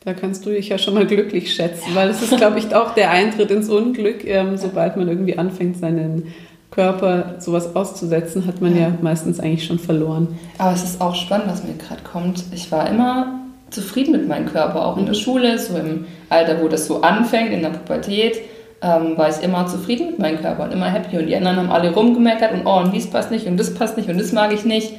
Da 0.02 0.14
kannst 0.14 0.46
du 0.46 0.50
dich 0.50 0.70
ja 0.70 0.78
schon 0.78 0.94
mal 0.94 1.06
glücklich 1.06 1.54
schätzen, 1.54 1.94
weil 1.94 2.08
es 2.08 2.22
ist, 2.22 2.34
glaube 2.38 2.58
ich, 2.58 2.74
auch 2.74 2.94
der 2.94 3.10
Eintritt 3.10 3.50
ins 3.50 3.68
Unglück. 3.68 4.24
Ähm, 4.24 4.56
sobald 4.56 4.96
man 4.96 5.08
irgendwie 5.08 5.36
anfängt, 5.36 5.76
seinen 5.76 6.32
Körper 6.70 7.36
sowas 7.38 7.74
auszusetzen, 7.74 8.46
hat 8.46 8.60
man 8.60 8.74
ja. 8.74 8.82
ja 8.82 8.92
meistens 9.02 9.40
eigentlich 9.40 9.66
schon 9.66 9.78
verloren. 9.78 10.38
Aber 10.58 10.72
es 10.72 10.84
ist 10.84 11.00
auch 11.00 11.14
spannend, 11.14 11.48
was 11.48 11.64
mir 11.64 11.74
gerade 11.74 12.02
kommt. 12.02 12.44
Ich 12.52 12.70
war 12.70 12.88
immer 12.88 13.40
zufrieden 13.70 14.12
mit 14.12 14.28
meinem 14.28 14.46
Körper, 14.46 14.84
auch 14.84 14.96
in 14.96 15.06
der 15.06 15.14
mhm. 15.14 15.18
Schule, 15.18 15.58
so 15.58 15.76
im 15.76 16.06
Alter, 16.28 16.60
wo 16.60 16.68
das 16.68 16.86
so 16.86 17.02
anfängt, 17.02 17.52
in 17.52 17.62
der 17.62 17.70
Pubertät, 17.70 18.40
ähm, 18.82 19.16
war 19.16 19.28
ich 19.28 19.42
immer 19.42 19.66
zufrieden 19.66 20.10
mit 20.10 20.18
meinem 20.18 20.40
Körper 20.40 20.64
und 20.64 20.72
immer 20.72 20.86
happy. 20.86 21.18
Und 21.18 21.26
die 21.26 21.36
anderen 21.36 21.56
haben 21.56 21.70
alle 21.70 21.92
rumgemeckert 21.92 22.52
und 22.52 22.66
oh, 22.66 22.78
und 22.78 22.92
dies 22.92 23.10
passt 23.10 23.30
nicht 23.30 23.46
und 23.46 23.56
das 23.58 23.74
passt 23.74 23.96
nicht 23.96 24.08
und 24.08 24.18
das 24.18 24.32
mag 24.32 24.52
ich 24.52 24.64
nicht. 24.64 24.94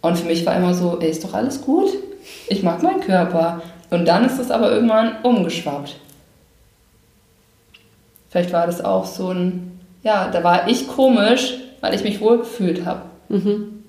Und 0.00 0.18
für 0.18 0.26
mich 0.26 0.44
war 0.44 0.56
immer 0.56 0.74
so, 0.74 0.98
ey, 1.00 1.10
ist 1.10 1.24
doch 1.24 1.34
alles 1.34 1.62
gut. 1.62 1.88
Ich 2.48 2.62
mag 2.62 2.82
meinen 2.82 3.00
Körper. 3.00 3.62
Und 3.90 4.06
dann 4.06 4.24
ist 4.24 4.38
es 4.38 4.50
aber 4.50 4.70
irgendwann 4.72 5.12
umgeschwappt. 5.22 5.96
Vielleicht 8.30 8.52
war 8.52 8.66
das 8.66 8.84
auch 8.84 9.04
so 9.04 9.28
ein, 9.28 9.71
ja, 10.02 10.28
da 10.30 10.42
war 10.42 10.68
ich 10.68 10.88
komisch, 10.88 11.54
weil 11.80 11.94
ich 11.94 12.02
mich 12.02 12.20
wohl 12.20 12.38
gefühlt 12.38 12.84
habe. 12.84 13.02
Mhm. 13.28 13.84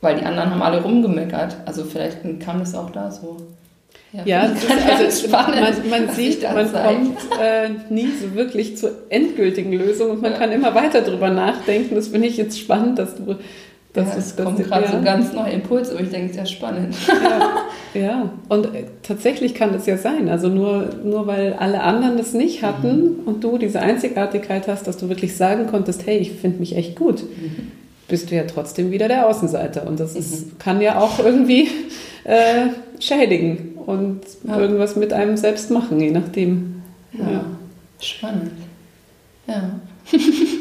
Weil 0.00 0.16
die 0.16 0.24
anderen 0.24 0.50
haben 0.50 0.62
alle 0.62 0.82
rumgemeckert. 0.82 1.56
Also 1.64 1.84
vielleicht 1.84 2.18
kam 2.40 2.58
das 2.58 2.74
auch 2.74 2.90
da 2.90 3.10
so. 3.10 3.36
Ja, 4.12 4.22
ja 4.24 4.40
also 4.98 5.28
spannend, 5.28 5.60
man, 5.88 6.06
man 6.06 6.14
sieht, 6.14 6.42
man 6.42 6.68
zeigt. 6.68 6.86
kommt 6.86 7.18
äh, 7.40 7.70
nie 7.88 8.08
so 8.20 8.34
wirklich 8.34 8.76
zur 8.76 8.90
endgültigen 9.08 9.72
Lösung 9.72 10.10
und 10.10 10.22
man 10.22 10.32
ja. 10.32 10.38
kann 10.38 10.52
immer 10.52 10.74
weiter 10.74 11.00
drüber 11.00 11.30
nachdenken. 11.30 11.94
Das 11.94 12.08
finde 12.08 12.28
ich 12.28 12.36
jetzt 12.36 12.58
spannend, 12.58 12.98
dass 12.98 13.14
du 13.14 13.36
das 13.92 14.08
ja, 14.08 14.14
ist, 14.14 14.36
kommt 14.38 14.56
gerade 14.56 14.86
ja. 14.86 14.92
so 14.92 15.02
ganz 15.02 15.34
neue 15.34 15.52
Impulse, 15.52 15.92
aber 15.92 16.00
ich 16.00 16.10
denke, 16.10 16.32
sehr 16.32 16.46
spannend. 16.46 16.94
Ja, 17.94 18.00
ja. 18.00 18.30
und 18.48 18.74
äh, 18.74 18.84
tatsächlich 19.02 19.54
kann 19.54 19.74
das 19.74 19.84
ja 19.84 19.98
sein. 19.98 20.30
Also 20.30 20.48
nur, 20.48 20.88
nur 21.04 21.26
weil 21.26 21.52
alle 21.52 21.82
anderen 21.82 22.16
das 22.16 22.32
nicht 22.32 22.62
hatten 22.62 23.02
mhm. 23.02 23.20
und 23.26 23.44
du 23.44 23.58
diese 23.58 23.80
Einzigartigkeit 23.80 24.66
hast, 24.66 24.86
dass 24.86 24.96
du 24.96 25.10
wirklich 25.10 25.36
sagen 25.36 25.66
konntest, 25.66 26.06
hey, 26.06 26.16
ich 26.16 26.32
finde 26.32 26.60
mich 26.60 26.74
echt 26.74 26.96
gut, 26.96 27.22
mhm. 27.22 27.70
bist 28.08 28.30
du 28.30 28.34
ja 28.34 28.44
trotzdem 28.44 28.92
wieder 28.92 29.08
der 29.08 29.28
Außenseiter. 29.28 29.86
Und 29.86 30.00
das 30.00 30.14
ist, 30.16 30.46
mhm. 30.46 30.58
kann 30.58 30.80
ja 30.80 30.98
auch 30.98 31.18
irgendwie 31.18 31.68
äh, 32.24 32.68
schädigen 32.98 33.74
und 33.84 34.20
ja. 34.48 34.58
irgendwas 34.58 34.96
mit 34.96 35.12
einem 35.12 35.36
selbst 35.36 35.70
machen, 35.70 36.00
je 36.00 36.12
nachdem. 36.12 36.82
Ja, 37.12 37.44
spannend. 38.00 38.52
Ja. 39.46 39.80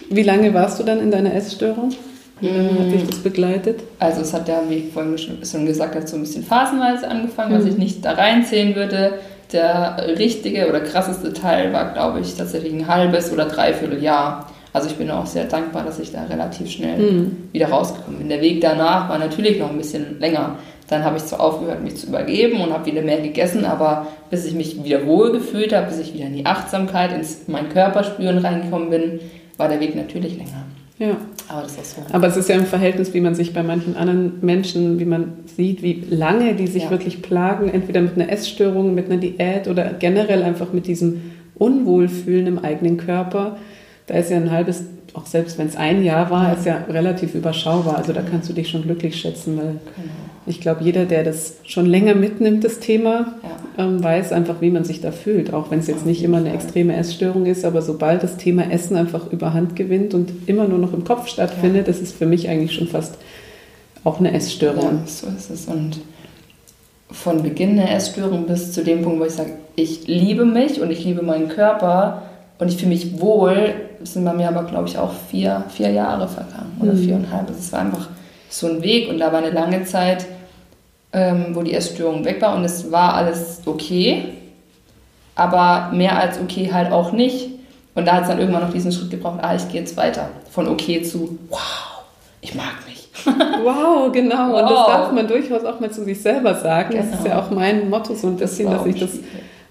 Wie 0.09 0.23
lange 0.23 0.53
warst 0.53 0.81
du 0.81 0.83
dann 0.83 0.99
in 0.99 1.11
deiner 1.11 1.33
Essstörung? 1.33 1.93
Wie 2.41 2.47
lange 2.47 2.79
hat 2.79 2.91
dich 2.91 3.07
das 3.07 3.19
begleitet? 3.19 3.81
Also 3.99 4.21
es 4.21 4.33
hat 4.33 4.47
ja, 4.47 4.61
wie 4.67 4.75
ich 4.75 4.93
vorhin 4.93 5.17
schon 5.17 5.65
gesagt 5.65 5.95
habe, 5.95 6.07
so 6.07 6.15
ein 6.15 6.21
bisschen 6.21 6.43
phasenweise 6.43 7.07
angefangen, 7.07 7.53
mhm. 7.53 7.59
was 7.59 7.65
ich 7.65 7.77
nicht 7.77 8.03
da 8.03 8.13
reinzählen 8.13 8.75
würde. 8.75 9.13
Der 9.53 9.97
richtige 10.17 10.69
oder 10.69 10.79
krasseste 10.79 11.33
Teil 11.33 11.73
war, 11.73 11.93
glaube 11.93 12.21
ich, 12.21 12.35
tatsächlich 12.35 12.73
ein 12.73 12.87
halbes 12.87 13.31
oder 13.31 13.45
dreiviertel 13.45 14.01
Jahr. 14.01 14.47
Also 14.73 14.87
ich 14.87 14.95
bin 14.95 15.11
auch 15.11 15.25
sehr 15.25 15.43
dankbar, 15.45 15.83
dass 15.83 15.99
ich 15.99 16.11
da 16.11 16.23
relativ 16.23 16.69
schnell 16.69 16.97
mhm. 16.97 17.37
wieder 17.51 17.67
rausgekommen 17.67 18.19
bin. 18.19 18.29
Der 18.29 18.41
Weg 18.41 18.61
danach 18.61 19.09
war 19.09 19.19
natürlich 19.19 19.59
noch 19.59 19.69
ein 19.69 19.77
bisschen 19.77 20.19
länger. 20.19 20.55
Dann 20.87 21.03
habe 21.03 21.17
ich 21.17 21.25
zwar 21.25 21.41
aufgehört, 21.41 21.83
mich 21.83 21.97
zu 21.97 22.07
übergeben 22.07 22.61
und 22.61 22.73
habe 22.73 22.85
wieder 22.85 23.01
mehr 23.01 23.21
gegessen, 23.21 23.65
aber 23.65 24.07
bis 24.29 24.45
ich 24.45 24.53
mich 24.53 24.83
wieder 24.83 25.05
wohl 25.05 25.31
gefühlt 25.31 25.73
habe, 25.73 25.87
bis 25.87 25.99
ich 25.99 26.13
wieder 26.13 26.25
in 26.25 26.35
die 26.35 26.45
Achtsamkeit, 26.45 27.13
ins 27.13 27.47
mein 27.47 27.69
Körperspüren 27.69 28.39
reingekommen 28.39 28.89
bin, 28.89 29.19
war 29.57 29.69
der 29.69 29.79
Weg 29.79 29.95
natürlich 29.95 30.37
länger. 30.37 30.65
Ja. 31.01 31.17
Aber 31.47 31.63
das 31.63 31.77
ist 31.77 31.95
so. 31.95 32.01
Aber 32.11 32.27
es 32.27 32.37
ist 32.37 32.47
ja 32.47 32.55
im 32.55 32.65
Verhältnis, 32.65 33.15
wie 33.15 33.21
man 33.21 33.33
sich 33.33 33.53
bei 33.53 33.63
manchen 33.63 33.97
anderen 33.97 34.33
Menschen, 34.41 34.99
wie 34.99 35.05
man 35.05 35.33
sieht, 35.47 35.81
wie 35.81 36.03
lange 36.07 36.53
die 36.53 36.67
sich 36.67 36.83
ja. 36.83 36.89
wirklich 36.91 37.23
plagen, 37.23 37.69
entweder 37.69 38.01
mit 38.01 38.13
einer 38.13 38.29
Essstörung, 38.31 38.93
mit 38.93 39.07
einer 39.07 39.17
Diät 39.17 39.67
oder 39.67 39.93
generell 39.97 40.43
einfach 40.43 40.73
mit 40.73 40.85
diesem 40.85 41.21
Unwohlfühlen 41.55 42.45
im 42.45 42.59
eigenen 42.59 42.97
Körper. 42.97 43.57
Da 44.05 44.13
ist 44.13 44.29
ja 44.29 44.37
ein 44.37 44.51
halbes, 44.51 44.83
auch 45.13 45.25
selbst 45.25 45.57
wenn 45.57 45.67
es 45.67 45.75
ein 45.75 46.03
Jahr 46.03 46.29
war, 46.29 46.53
ist 46.53 46.65
ja 46.65 46.85
relativ 46.89 47.35
überschaubar. 47.35 47.97
Also 47.97 48.13
da 48.13 48.21
kannst 48.21 48.49
du 48.49 48.53
dich 48.53 48.69
schon 48.69 48.83
glücklich 48.83 49.19
schätzen, 49.19 49.57
weil 49.57 49.65
genau. 49.65 50.13
ich 50.45 50.61
glaube, 50.61 50.83
jeder, 50.83 51.05
der 51.05 51.23
das 51.23 51.57
schon 51.63 51.85
länger 51.85 52.15
mitnimmt, 52.15 52.63
das 52.63 52.79
Thema, 52.79 53.33
ja 53.43 53.49
ähm, 53.77 54.03
weiß 54.03 54.31
einfach, 54.31 54.61
wie 54.61 54.69
man 54.69 54.83
sich 54.83 55.01
da 55.01 55.11
fühlt, 55.11 55.53
auch 55.53 55.71
wenn 55.71 55.79
es 55.79 55.87
jetzt 55.87 56.05
nicht 56.05 56.23
immer 56.23 56.37
eine 56.37 56.53
extreme 56.53 56.95
Essstörung 56.95 57.45
ist, 57.45 57.65
aber 57.65 57.81
sobald 57.81 58.23
das 58.23 58.37
Thema 58.37 58.69
Essen 58.71 58.95
einfach 58.95 59.31
überhand 59.31 59.75
gewinnt 59.75 60.13
und 60.13 60.31
immer 60.47 60.67
nur 60.67 60.79
noch 60.79 60.93
im 60.93 61.03
Kopf 61.03 61.27
stattfindet, 61.27 61.87
ja. 61.87 61.93
das 61.93 62.01
ist 62.01 62.15
für 62.15 62.25
mich 62.25 62.49
eigentlich 62.49 62.73
schon 62.73 62.87
fast 62.87 63.15
auch 64.03 64.19
eine 64.19 64.33
Essstörung. 64.33 64.99
Ja, 64.99 65.07
so 65.07 65.27
ist 65.27 65.49
es. 65.49 65.65
Und 65.67 65.99
von 67.09 67.43
Beginn 67.43 67.75
der 67.75 67.93
Essstörung 67.93 68.45
bis 68.45 68.71
zu 68.71 68.83
dem 68.83 69.03
Punkt, 69.03 69.19
wo 69.19 69.25
ich 69.25 69.33
sage, 69.33 69.53
ich 69.75 70.07
liebe 70.07 70.45
mich 70.45 70.81
und 70.81 70.91
ich 70.91 71.03
liebe 71.03 71.21
meinen 71.21 71.49
Körper 71.49 72.23
und 72.61 72.67
ich 72.67 72.77
fühle 72.77 72.89
mich 72.89 73.19
wohl, 73.19 73.73
sind 74.03 74.23
bei 74.23 74.33
mir 74.33 74.47
aber, 74.47 74.65
glaube 74.65 74.87
ich, 74.87 74.95
auch 74.95 75.11
vier, 75.31 75.63
vier 75.69 75.89
Jahre 75.89 76.27
vergangen 76.27 76.77
oder 76.79 76.93
mhm. 76.93 77.03
viereinhalb. 77.03 77.49
Es 77.49 77.73
war 77.73 77.79
einfach 77.79 78.07
so 78.49 78.67
ein 78.67 78.83
Weg 78.83 79.09
und 79.09 79.17
da 79.17 79.31
war 79.31 79.39
eine 79.39 79.49
lange 79.49 79.83
Zeit, 79.83 80.27
ähm, 81.11 81.47
wo 81.53 81.63
die 81.63 81.73
Essstörung 81.73 82.23
weg 82.23 82.39
war 82.39 82.55
und 82.55 82.63
es 82.63 82.91
war 82.91 83.15
alles 83.15 83.61
okay, 83.65 84.25
aber 85.33 85.89
mehr 85.91 86.19
als 86.19 86.39
okay 86.39 86.71
halt 86.71 86.91
auch 86.91 87.11
nicht. 87.13 87.49
Und 87.95 88.07
da 88.07 88.13
hat 88.13 88.21
es 88.23 88.27
dann 88.27 88.37
irgendwann 88.37 88.61
noch 88.61 88.73
diesen 88.73 88.91
Schritt 88.91 89.09
gebraucht, 89.09 89.39
ah, 89.41 89.55
ich 89.55 89.67
gehe 89.69 89.81
jetzt 89.81 89.97
weiter. 89.97 90.29
Von 90.51 90.67
okay 90.67 91.01
zu, 91.01 91.39
wow, 91.49 92.03
ich 92.41 92.53
mag 92.53 92.75
mich. 92.87 93.09
wow, 93.63 94.11
genau. 94.11 94.51
Wow. 94.51 94.61
Und 94.61 94.69
das 94.69 94.85
darf 94.85 95.11
man 95.11 95.27
durchaus 95.27 95.65
auch 95.65 95.79
mal 95.79 95.89
zu 95.89 96.03
sich 96.03 96.21
selber 96.21 96.53
sagen. 96.53 96.91
Genau. 96.91 97.05
Das 97.05 97.19
ist 97.19 97.25
ja 97.25 97.33
genau. 97.33 97.47
auch 97.47 97.49
mein 97.49 97.89
Motto 97.89 98.13
so 98.13 98.27
ein 98.27 98.37
bisschen, 98.37 98.69
das 98.69 98.83
dass 98.83 98.85
ich 98.85 98.99
das 98.99 99.09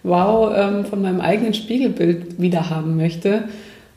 Wow 0.03 0.53
ähm, 0.57 0.85
von 0.85 1.03
meinem 1.03 1.21
eigenen 1.21 1.55
Spiegelbild 1.55 2.41
wieder 2.41 2.71
haben 2.71 2.97
möchte. 2.97 3.45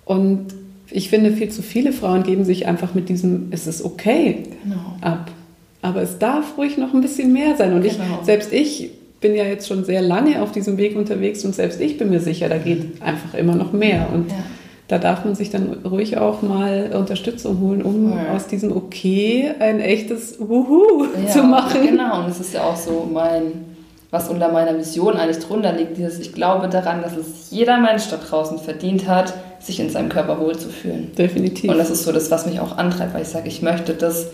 Und 0.06 0.48
ich 0.92 1.10
finde, 1.10 1.32
viel 1.32 1.50
zu 1.50 1.62
viele 1.62 1.92
Frauen 1.92 2.24
geben 2.24 2.46
sich 2.46 2.68
einfach 2.68 2.94
mit 2.94 3.10
diesem, 3.10 3.48
es 3.52 3.68
ist 3.68 3.84
okay 3.84 4.44
genau. 4.64 4.98
ab. 5.02 5.32
Aber 5.82 6.02
es 6.02 6.20
darf 6.20 6.58
ruhig 6.58 6.78
noch 6.78 6.94
ein 6.94 7.02
bisschen 7.02 7.34
mehr 7.34 7.56
sein. 7.58 7.74
Und 7.74 7.82
genau. 7.82 7.96
ich, 8.22 8.26
selbst 8.26 8.54
ich 8.54 8.92
bin 9.24 9.36
ja 9.36 9.46
jetzt 9.46 9.68
schon 9.68 9.86
sehr 9.86 10.02
lange 10.02 10.42
auf 10.42 10.52
diesem 10.52 10.78
Weg 10.78 10.96
unterwegs 10.96 11.44
und 11.46 11.56
selbst 11.56 11.82
ich 11.82 11.98
bin 11.98 12.10
mir 12.10 12.20
sicher, 12.20 12.50
da 12.50 12.58
geht 12.58 13.02
einfach 13.02 13.34
immer 13.34 13.56
noch 13.56 13.72
mehr. 13.74 14.10
Und 14.14 14.30
ja. 14.30 14.38
da 14.90 15.00
darf 15.00 15.26
man 15.26 15.34
sich 15.34 15.50
dann 15.50 15.78
ruhig 15.86 16.18
auch 16.18 16.42
mal 16.42 16.92
Unterstützung 16.94 17.60
holen, 17.60 17.82
um 17.82 18.12
ja. 18.12 18.36
aus 18.36 18.48
diesem 18.48 18.76
Okay 18.76 19.50
ein 19.60 19.80
echtes 19.80 20.40
Wuhu 20.40 21.06
ja, 21.26 21.32
zu 21.32 21.44
machen. 21.44 21.82
Genau, 21.88 22.24
und 22.24 22.30
es 22.30 22.40
ist 22.40 22.54
ja 22.54 22.64
auch 22.64 22.76
so 22.76 23.10
mein, 23.12 23.73
was 24.14 24.30
unter 24.30 24.52
meiner 24.52 24.78
Vision 24.78 25.18
eigentlich 25.18 25.44
drunter 25.44 25.74
liegt, 25.74 25.98
dieses, 25.98 26.20
ich 26.20 26.34
glaube 26.34 26.70
daran, 26.70 27.02
dass 27.02 27.18
es 27.18 27.50
jeder 27.50 27.80
Mensch 27.80 28.10
da 28.10 28.18
draußen 28.18 28.60
verdient 28.60 29.08
hat, 29.08 29.34
sich 29.60 29.80
in 29.80 29.90
seinem 29.90 30.10
Körper 30.10 30.40
wohlzufühlen. 30.40 31.16
Definitiv. 31.16 31.72
Und 31.72 31.78
das 31.80 31.90
ist 31.90 32.04
so 32.04 32.12
das, 32.12 32.30
was 32.30 32.46
mich 32.46 32.60
auch 32.60 32.78
antreibt, 32.78 33.14
weil 33.14 33.24
ich 33.24 33.30
sage, 33.30 33.48
ich 33.48 33.62
möchte 33.62 33.94
das 33.94 34.28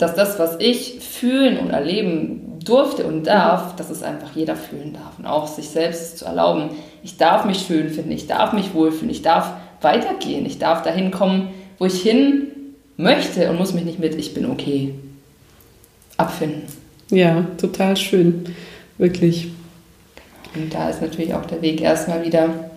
dass 0.00 0.14
das, 0.14 0.38
was 0.38 0.56
ich 0.58 0.98
fühlen 1.00 1.58
und 1.58 1.70
erleben 1.70 2.58
durfte 2.64 3.04
und 3.04 3.26
darf, 3.26 3.72
mhm. 3.72 3.76
dass 3.76 3.90
es 3.90 4.02
einfach 4.02 4.34
jeder 4.34 4.56
fühlen 4.56 4.94
darf 4.94 5.18
und 5.18 5.26
auch 5.26 5.46
sich 5.46 5.68
selbst 5.68 6.18
zu 6.18 6.24
erlauben. 6.24 6.70
Ich 7.02 7.16
darf 7.16 7.44
mich 7.44 7.58
schön 7.66 7.90
finden, 7.90 8.10
ich 8.10 8.26
darf 8.26 8.52
mich 8.52 8.74
wohlfühlen, 8.74 9.10
ich 9.10 9.22
darf 9.22 9.52
weitergehen, 9.82 10.46
ich 10.46 10.58
darf 10.58 10.82
dahin 10.82 11.10
kommen, 11.10 11.48
wo 11.78 11.86
ich 11.86 12.00
hin 12.02 12.48
möchte 12.96 13.50
und 13.50 13.58
muss 13.58 13.72
mich 13.72 13.84
nicht 13.84 13.98
mit 13.98 14.14
ich 14.14 14.34
bin 14.34 14.50
okay 14.50 14.94
abfinden. 16.16 16.62
Ja, 17.10 17.46
total 17.58 17.96
schön, 17.96 18.54
wirklich. 19.00 19.48
Und 20.54 20.72
da 20.72 20.88
ist 20.88 21.02
natürlich 21.02 21.34
auch 21.34 21.46
der 21.46 21.62
Weg 21.62 21.80
erstmal 21.80 22.24
wieder 22.24 22.70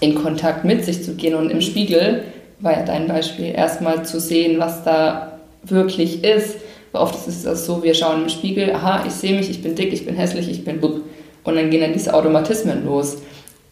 in 0.00 0.14
Kontakt 0.14 0.64
mit 0.64 0.84
sich 0.84 1.04
zu 1.04 1.14
gehen 1.14 1.34
und 1.34 1.50
im 1.50 1.60
Spiegel 1.60 2.24
war 2.60 2.72
ja 2.72 2.84
dein 2.84 3.06
Beispiel 3.06 3.46
erstmal 3.54 4.04
zu 4.04 4.20
sehen, 4.20 4.58
was 4.58 4.82
da 4.82 5.38
wirklich 5.62 6.24
ist 6.24 6.56
Oft 6.98 7.28
ist 7.28 7.44
es 7.44 7.66
so, 7.66 7.82
wir 7.82 7.94
schauen 7.94 8.22
im 8.22 8.28
Spiegel, 8.28 8.72
aha, 8.72 9.04
ich 9.06 9.12
sehe 9.12 9.36
mich, 9.36 9.50
ich 9.50 9.62
bin 9.62 9.74
dick, 9.74 9.92
ich 9.92 10.04
bin 10.04 10.16
hässlich, 10.16 10.48
ich 10.48 10.64
bin 10.64 10.80
buck. 10.80 11.02
Und 11.44 11.56
dann 11.56 11.70
gehen 11.70 11.80
dann 11.80 11.92
diese 11.92 12.14
Automatismen 12.14 12.84
los. 12.84 13.18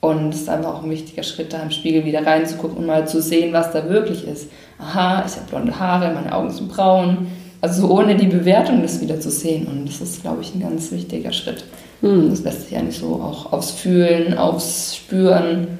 Und 0.00 0.34
es 0.34 0.42
ist 0.42 0.48
einfach 0.48 0.74
auch 0.74 0.84
ein 0.84 0.90
wichtiger 0.90 1.22
Schritt, 1.22 1.52
da 1.52 1.62
im 1.62 1.70
Spiegel 1.70 2.04
wieder 2.04 2.26
reinzugucken 2.26 2.78
und 2.78 2.86
mal 2.86 3.08
zu 3.08 3.22
sehen, 3.22 3.52
was 3.52 3.72
da 3.72 3.88
wirklich 3.88 4.26
ist. 4.26 4.48
Aha, 4.78 5.24
ich 5.26 5.34
habe 5.36 5.46
blonde 5.48 5.78
Haare, 5.78 6.12
meine 6.12 6.34
Augen 6.34 6.50
sind 6.50 6.68
braun, 6.68 7.28
also 7.62 7.88
ohne 7.88 8.14
die 8.14 8.26
Bewertung 8.26 8.82
das 8.82 9.00
wieder 9.00 9.18
zu 9.18 9.30
sehen. 9.30 9.66
Und 9.66 9.86
das 9.86 10.00
ist, 10.02 10.20
glaube 10.20 10.42
ich, 10.42 10.54
ein 10.54 10.60
ganz 10.60 10.92
wichtiger 10.92 11.32
Schritt. 11.32 11.64
Mhm. 12.04 12.30
Das 12.30 12.42
lässt 12.42 12.68
sich 12.68 12.76
eigentlich 12.76 12.98
so 12.98 13.14
auch 13.14 13.52
aufs 13.52 13.70
Fühlen, 13.70 14.36
aufs 14.36 14.94
Spüren 14.94 15.78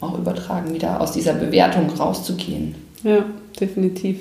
auch 0.00 0.18
übertragen, 0.18 0.72
wieder 0.72 1.00
aus 1.00 1.12
dieser 1.12 1.34
Bewertung 1.34 1.90
rauszugehen. 1.90 2.74
Ja, 3.02 3.24
definitiv. 3.60 4.20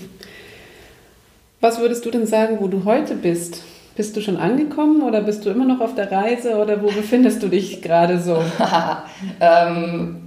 Was 1.62 1.80
würdest 1.80 2.06
du 2.06 2.12
denn 2.12 2.28
sagen, 2.28 2.58
wo 2.60 2.68
du 2.68 2.84
heute 2.84 3.16
bist? 3.16 3.62
Bist 3.96 4.18
du 4.18 4.22
schon 4.22 4.36
angekommen 4.36 5.02
oder 5.02 5.22
bist 5.22 5.46
du 5.46 5.50
immer 5.50 5.66
noch 5.66 5.80
auf 5.80 5.96
der 5.96 6.12
Reise 6.12 6.58
oder 6.58 6.84
wo 6.84 6.88
befindest 6.88 7.42
du 7.42 7.48
dich 7.48 7.82
gerade 7.82 8.20
so? 8.20 8.38
ähm, 9.40 10.18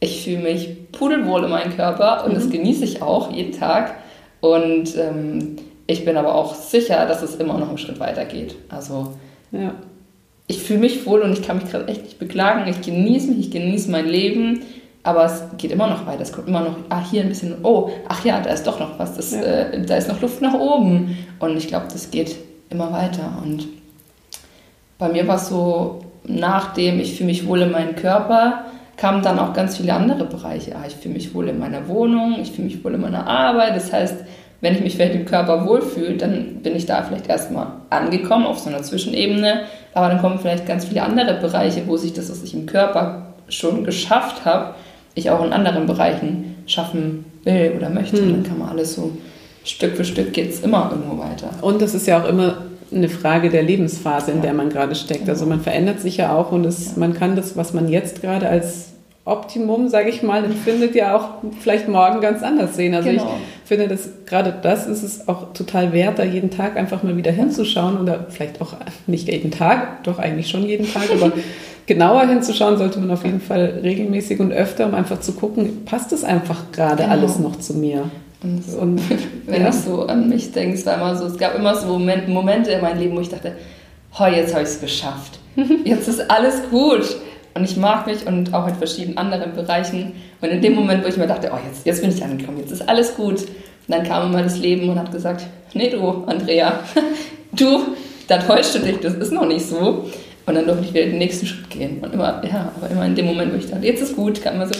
ich 0.00 0.24
fühle 0.24 0.42
mich 0.42 0.90
pudelwohl 0.90 1.44
in 1.44 1.50
meinem 1.50 1.76
Körper 1.76 2.24
und 2.24 2.32
mhm. 2.32 2.34
das 2.34 2.50
genieße 2.50 2.82
ich 2.82 3.02
auch 3.02 3.30
jeden 3.30 3.52
Tag. 3.52 3.94
Und 4.40 4.96
ähm, 4.96 5.56
ich 5.86 6.04
bin 6.04 6.16
aber 6.16 6.34
auch 6.34 6.54
sicher, 6.54 7.06
dass 7.06 7.22
es 7.22 7.36
immer 7.36 7.56
noch 7.58 7.68
einen 7.68 7.78
Schritt 7.78 8.00
weiter 8.00 8.24
geht. 8.24 8.56
Also 8.68 9.12
ja. 9.52 9.74
Ich 10.50 10.58
fühle 10.64 10.80
mich 10.80 11.06
wohl 11.06 11.20
und 11.20 11.32
ich 11.32 11.42
kann 11.42 11.58
mich 11.58 11.70
gerade 11.70 11.86
echt 11.86 12.02
nicht 12.02 12.18
beklagen. 12.18 12.68
Ich 12.68 12.80
genieße 12.82 13.30
mich, 13.30 13.38
ich 13.38 13.50
genieße 13.52 13.88
mein 13.90 14.06
Leben. 14.06 14.62
Aber 15.02 15.24
es 15.24 15.44
geht 15.56 15.70
immer 15.70 15.86
noch 15.86 16.06
weiter. 16.06 16.22
Es 16.22 16.32
kommt 16.32 16.48
immer 16.48 16.60
noch, 16.60 16.76
ah, 16.90 17.02
hier 17.08 17.22
ein 17.22 17.28
bisschen, 17.28 17.54
oh, 17.62 17.90
ach 18.08 18.22
ja, 18.24 18.40
da 18.40 18.50
ist 18.50 18.66
doch 18.66 18.78
noch 18.80 18.98
was. 18.98 19.16
Das, 19.16 19.32
ja. 19.32 19.40
äh, 19.40 19.86
da 19.86 19.96
ist 19.96 20.08
noch 20.08 20.20
Luft 20.20 20.42
nach 20.42 20.52
oben. 20.54 21.16
Und 21.38 21.56
ich 21.56 21.68
glaube, 21.68 21.86
das 21.90 22.10
geht 22.10 22.34
immer 22.68 22.92
weiter. 22.92 23.40
Und 23.42 23.68
bei 24.98 25.08
mir 25.08 25.26
war 25.28 25.36
es 25.36 25.48
so, 25.48 26.00
nachdem 26.24 26.98
ich 26.98 27.14
fühle 27.14 27.28
mich 27.28 27.46
wohl 27.46 27.62
in 27.62 27.70
meinem 27.70 27.94
Körper, 27.94 28.64
kamen 28.96 29.22
dann 29.22 29.38
auch 29.38 29.54
ganz 29.54 29.76
viele 29.76 29.94
andere 29.94 30.24
Bereiche. 30.24 30.74
Ah, 30.74 30.84
ich 30.86 30.96
fühle 30.96 31.14
mich 31.14 31.32
wohl 31.32 31.48
in 31.48 31.60
meiner 31.60 31.86
Wohnung, 31.86 32.38
ich 32.42 32.50
fühle 32.50 32.66
mich 32.66 32.84
wohl 32.84 32.94
in 32.94 33.00
meiner 33.00 33.26
Arbeit. 33.26 33.76
Das 33.76 33.92
heißt, 33.92 34.16
wenn 34.60 34.74
ich 34.74 34.82
mich 34.82 34.96
vielleicht 34.96 35.14
im 35.14 35.24
Körper 35.24 35.66
wohlfühle, 35.66 36.16
dann 36.16 36.56
bin 36.56 36.76
ich 36.76 36.86
da 36.86 37.02
vielleicht 37.02 37.28
erstmal 37.28 37.68
angekommen 37.88 38.44
auf 38.44 38.58
so 38.58 38.68
einer 38.68 38.82
Zwischenebene. 38.82 39.62
Aber 39.94 40.08
dann 40.08 40.20
kommen 40.20 40.38
vielleicht 40.38 40.66
ganz 40.66 40.84
viele 40.84 41.02
andere 41.02 41.40
Bereiche, 41.40 41.82
wo 41.86 41.96
sich 41.96 42.12
das, 42.12 42.30
was 42.30 42.42
ich 42.42 42.54
im 42.54 42.66
Körper 42.66 43.26
schon 43.48 43.84
geschafft 43.84 44.44
habe, 44.44 44.74
ich 45.14 45.30
auch 45.30 45.44
in 45.44 45.52
anderen 45.52 45.86
Bereichen 45.86 46.56
schaffen 46.66 47.24
will 47.44 47.72
oder 47.76 47.90
möchte. 47.90 48.18
Hm. 48.18 48.32
Dann 48.32 48.42
kann 48.44 48.58
man 48.58 48.68
alles 48.68 48.94
so 48.94 49.12
Stück 49.64 49.96
für 49.96 50.04
Stück 50.04 50.32
geht 50.32 50.50
es 50.50 50.60
immer 50.60 50.90
irgendwo 50.90 51.18
weiter. 51.18 51.50
Und 51.60 51.82
das 51.82 51.94
ist 51.94 52.06
ja 52.06 52.22
auch 52.22 52.28
immer 52.28 52.58
eine 52.92 53.08
Frage 53.08 53.50
der 53.50 53.62
Lebensphase, 53.62 54.30
in 54.30 54.38
ja. 54.38 54.44
der 54.44 54.54
man 54.54 54.70
gerade 54.70 54.94
steckt. 54.94 55.28
Also 55.28 55.46
man 55.46 55.60
verändert 55.60 56.00
sich 56.00 56.16
ja 56.16 56.34
auch 56.34 56.50
und 56.52 56.64
es, 56.64 56.86
ja. 56.86 56.92
man 56.96 57.14
kann 57.14 57.36
das, 57.36 57.56
was 57.56 57.72
man 57.72 57.88
jetzt 57.88 58.20
gerade 58.22 58.48
als 58.48 58.89
Optimum, 59.30 59.88
sage 59.88 60.10
ich 60.10 60.22
mal, 60.22 60.44
empfindet, 60.44 60.94
ja 60.94 61.16
auch 61.16 61.28
vielleicht 61.60 61.88
morgen 61.88 62.20
ganz 62.20 62.42
anders 62.42 62.76
sehen. 62.76 62.94
Also 62.94 63.08
genau. 63.08 63.36
ich 63.62 63.68
finde, 63.68 63.88
dass 63.88 64.10
gerade 64.26 64.54
das 64.62 64.86
ist 64.86 65.02
es 65.02 65.28
auch 65.28 65.52
total 65.52 65.92
wert, 65.92 66.18
da 66.18 66.24
jeden 66.24 66.50
Tag 66.50 66.76
einfach 66.76 67.02
mal 67.02 67.16
wieder 67.16 67.30
hinzuschauen 67.30 67.98
oder 67.98 68.26
vielleicht 68.28 68.60
auch 68.60 68.74
nicht 69.06 69.28
jeden 69.28 69.50
Tag, 69.50 70.04
doch 70.04 70.18
eigentlich 70.18 70.48
schon 70.48 70.64
jeden 70.64 70.92
Tag, 70.92 71.04
aber 71.12 71.32
genauer 71.86 72.26
hinzuschauen 72.26 72.76
sollte 72.76 73.00
man 73.00 73.10
auf 73.10 73.24
jeden 73.24 73.40
Fall 73.40 73.80
regelmäßig 73.82 74.40
und 74.40 74.52
öfter, 74.52 74.86
um 74.86 74.94
einfach 74.94 75.20
zu 75.20 75.32
gucken, 75.32 75.84
passt 75.84 76.12
es 76.12 76.24
einfach 76.24 76.72
gerade 76.72 77.04
genau. 77.04 77.14
alles 77.14 77.38
noch 77.38 77.56
zu 77.56 77.74
mir. 77.74 78.10
Und, 78.42 78.62
und 78.78 79.00
wenn 79.46 79.62
ja. 79.62 79.68
ich 79.68 79.74
so 79.74 80.06
an 80.06 80.28
mich 80.28 80.52
denke, 80.52 80.74
es 80.74 80.86
war 80.86 80.96
immer 80.96 81.16
so, 81.16 81.26
es 81.26 81.38
gab 81.38 81.54
immer 81.56 81.74
so 81.74 81.98
Momente 81.98 82.70
in 82.70 82.80
meinem 82.80 82.98
Leben, 82.98 83.16
wo 83.16 83.20
ich 83.20 83.28
dachte, 83.28 83.54
oh, 84.18 84.26
jetzt 84.26 84.54
habe 84.54 84.62
ich 84.62 84.70
es 84.70 84.80
geschafft. 84.80 85.38
Jetzt 85.84 86.08
ist 86.08 86.30
alles 86.30 86.62
gut. 86.70 87.16
Und 87.54 87.64
ich 87.64 87.76
mag 87.76 88.06
mich 88.06 88.26
und 88.26 88.54
auch 88.54 88.66
in 88.68 88.74
verschiedenen 88.74 89.18
anderen 89.18 89.52
Bereichen. 89.52 90.12
Und 90.40 90.48
in 90.48 90.62
dem 90.62 90.74
Moment, 90.74 91.04
wo 91.04 91.08
ich 91.08 91.16
mir 91.16 91.26
dachte, 91.26 91.50
oh, 91.52 91.58
jetzt, 91.66 91.84
jetzt 91.84 92.00
bin 92.00 92.10
ich 92.10 92.22
angekommen, 92.22 92.58
jetzt 92.58 92.70
ist 92.70 92.88
alles 92.88 93.16
gut. 93.16 93.40
Und 93.40 93.48
dann 93.88 94.04
kam 94.04 94.30
immer 94.30 94.42
das 94.42 94.58
Leben 94.58 94.88
und 94.88 94.98
hat 94.98 95.10
gesagt, 95.10 95.46
nee, 95.74 95.90
du, 95.90 96.24
Andrea, 96.26 96.80
du, 97.52 97.80
da 98.28 98.38
täuscht 98.38 98.74
du 98.74 98.78
dich, 98.78 98.98
das 98.98 99.14
ist 99.14 99.32
noch 99.32 99.46
nicht 99.46 99.66
so. 99.66 100.08
Und 100.46 100.54
dann 100.54 100.66
durfte 100.66 100.84
ich 100.84 100.94
wieder 100.94 101.06
den 101.06 101.18
nächsten 101.18 101.46
Schritt 101.46 101.68
gehen. 101.70 101.98
Und 102.00 102.14
immer, 102.14 102.42
ja, 102.44 102.72
aber 102.76 102.90
immer 102.90 103.06
in 103.06 103.14
dem 103.14 103.26
Moment, 103.26 103.52
wo 103.52 103.56
ich 103.56 103.68
dachte, 103.68 103.86
jetzt 103.86 104.02
ist 104.02 104.16
gut, 104.16 104.40
kam 104.42 104.54
immer 104.54 104.66
so, 104.66 104.74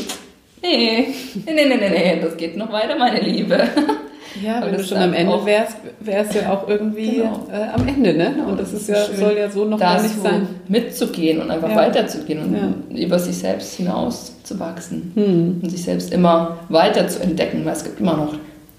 nee, 0.62 1.09
nee, 1.35 1.52
nee, 1.52 1.64
nee, 1.64 1.90
nee, 1.90 2.20
das 2.20 2.37
geht 2.37 2.56
noch 2.56 2.72
weiter, 2.72 2.96
meine 2.96 3.20
Liebe. 3.20 3.59
Ja, 4.42 4.64
wenn 4.64 4.76
du 4.76 4.85
schon 4.85 4.98
am 4.98 5.12
Ende 5.12 5.44
wärst, 5.44 5.76
wärst 6.00 6.35
du 6.35 6.38
ja 6.38 6.52
auch 6.52 6.68
irgendwie 6.68 7.16
genau. 7.16 7.46
äh, 7.50 7.68
am 7.74 7.87
Ende, 7.87 8.14
ne? 8.14 8.33
Genau, 8.37 8.50
und 8.50 8.61
das, 8.61 8.72
ist 8.72 8.88
ja, 8.88 9.04
soll 9.06 9.37
ja 9.37 9.50
so 9.50 9.64
noch 9.64 9.78
gar 9.78 10.00
nicht 10.00 10.14
so 10.14 10.22
sein. 10.22 10.46
Mitzugehen 10.68 11.40
und 11.40 11.50
einfach 11.50 11.70
ja. 11.70 11.76
weiterzugehen 11.76 12.42
und 12.42 12.54
ja. 12.54 13.02
über 13.02 13.18
sich 13.18 13.37
selbst 13.37 13.74
hinaus 13.74 14.35
zu 14.44 14.59
wachsen 14.61 15.12
hm. 15.14 15.61
und 15.62 15.70
sich 15.70 15.83
selbst 15.83 16.12
immer 16.12 16.61
weiter 16.68 17.09
zu 17.09 17.20
entdecken, 17.20 17.64
weil 17.64 17.72
es 17.72 17.83
gibt 17.83 18.00
immer 18.00 18.16
noch 18.16 18.35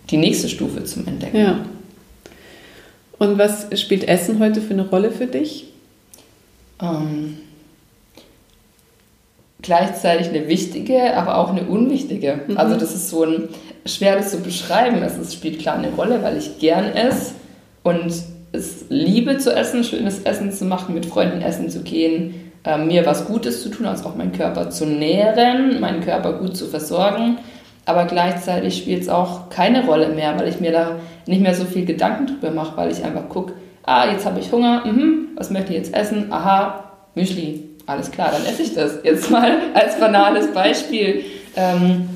die 0.10 0.17
nächste 0.17 0.47
Stufe 0.47 0.84
zum 0.84 1.06
Entdecken. 1.08 1.38
Ja. 1.38 1.60
Und 3.17 3.38
was 3.38 3.67
spielt 3.80 4.08
Essen 4.08 4.39
heute 4.39 4.62
für 4.62 4.73
eine 4.73 4.88
Rolle 4.88 5.12
für 5.12 5.27
dich? 5.27 5.67
Ähm, 6.82 7.38
gleichzeitig 9.62 10.30
eine 10.30 10.47
wichtige, 10.47 11.15
aber 11.15 11.38
auch 11.38 11.51
eine 11.51 11.63
unwichtige. 11.63 12.41
Mhm. 12.47 12.58
Also 12.58 12.75
das 12.75 12.95
ist 12.95 13.10
so 13.10 13.23
ein 13.23 13.49
schwer 13.86 14.15
das 14.15 14.32
zu 14.32 14.39
beschreiben. 14.39 15.02
Es, 15.04 15.34
spielt 15.34 15.60
klar 15.60 15.76
eine 15.76 15.91
Rolle, 15.91 16.24
weil 16.24 16.38
ich 16.38 16.60
gern 16.60 16.94
esse 16.94 17.34
und 17.84 18.13
es 18.52 18.86
liebe 18.89 19.38
zu 19.38 19.56
essen, 19.56 19.84
schönes 19.84 20.24
Essen 20.24 20.52
zu 20.52 20.65
machen, 20.65 20.94
mit 20.94 21.06
Freunden 21.06 21.41
essen 21.41 21.70
zu 21.70 21.82
gehen, 21.82 22.52
äh, 22.63 22.78
mir 22.78 23.06
was 23.06 23.26
Gutes 23.26 23.63
zu 23.63 23.70
tun, 23.70 23.86
also 23.86 24.10
auch 24.10 24.15
meinen 24.15 24.34
Körper 24.34 24.70
zu 24.70 24.86
nähren, 24.86 25.80
meinen 25.80 26.02
Körper 26.02 26.34
gut 26.34 26.56
zu 26.56 26.67
versorgen. 26.67 27.38
Aber 27.86 28.06
gleichzeitig 28.06 28.78
spielt 28.78 29.02
es 29.02 29.10
auch 29.10 29.50
keine 29.50 29.86
Rolle 29.86 30.10
mehr, 30.10 30.38
weil 30.38 30.48
ich 30.48 30.60
mir 30.60 30.72
da 30.72 31.00
nicht 31.26 31.41
mehr 31.41 31.56
so 31.56 31.65
viel 31.65 31.86
Gedanken 31.86 32.28
drüber 32.28 32.52
mache, 32.52 32.78
weil 32.78 32.91
ich 32.91 33.04
einfach 33.04 33.28
gucke, 33.30 33.54
ah, 33.84 34.10
jetzt 34.12 34.26
habe 34.26 34.39
ich 34.39 34.52
Hunger, 34.52 34.86
mhm, 34.86 35.30
was 35.36 35.50
möchte 35.50 35.72
ich 35.72 35.78
jetzt 35.78 35.94
essen? 35.94 36.32
Aha, 36.32 36.91
Müsli, 37.15 37.70
alles 37.88 38.12
klar, 38.12 38.32
dann 38.32 38.46
esse 38.46 38.62
ich 38.62 38.76
das. 38.76 39.00
Jetzt 39.04 39.32
mal 39.32 39.58
als 39.74 40.00
banales 40.00 40.54
Beispiel. 40.54 41.26
Ähm, 41.56 42.08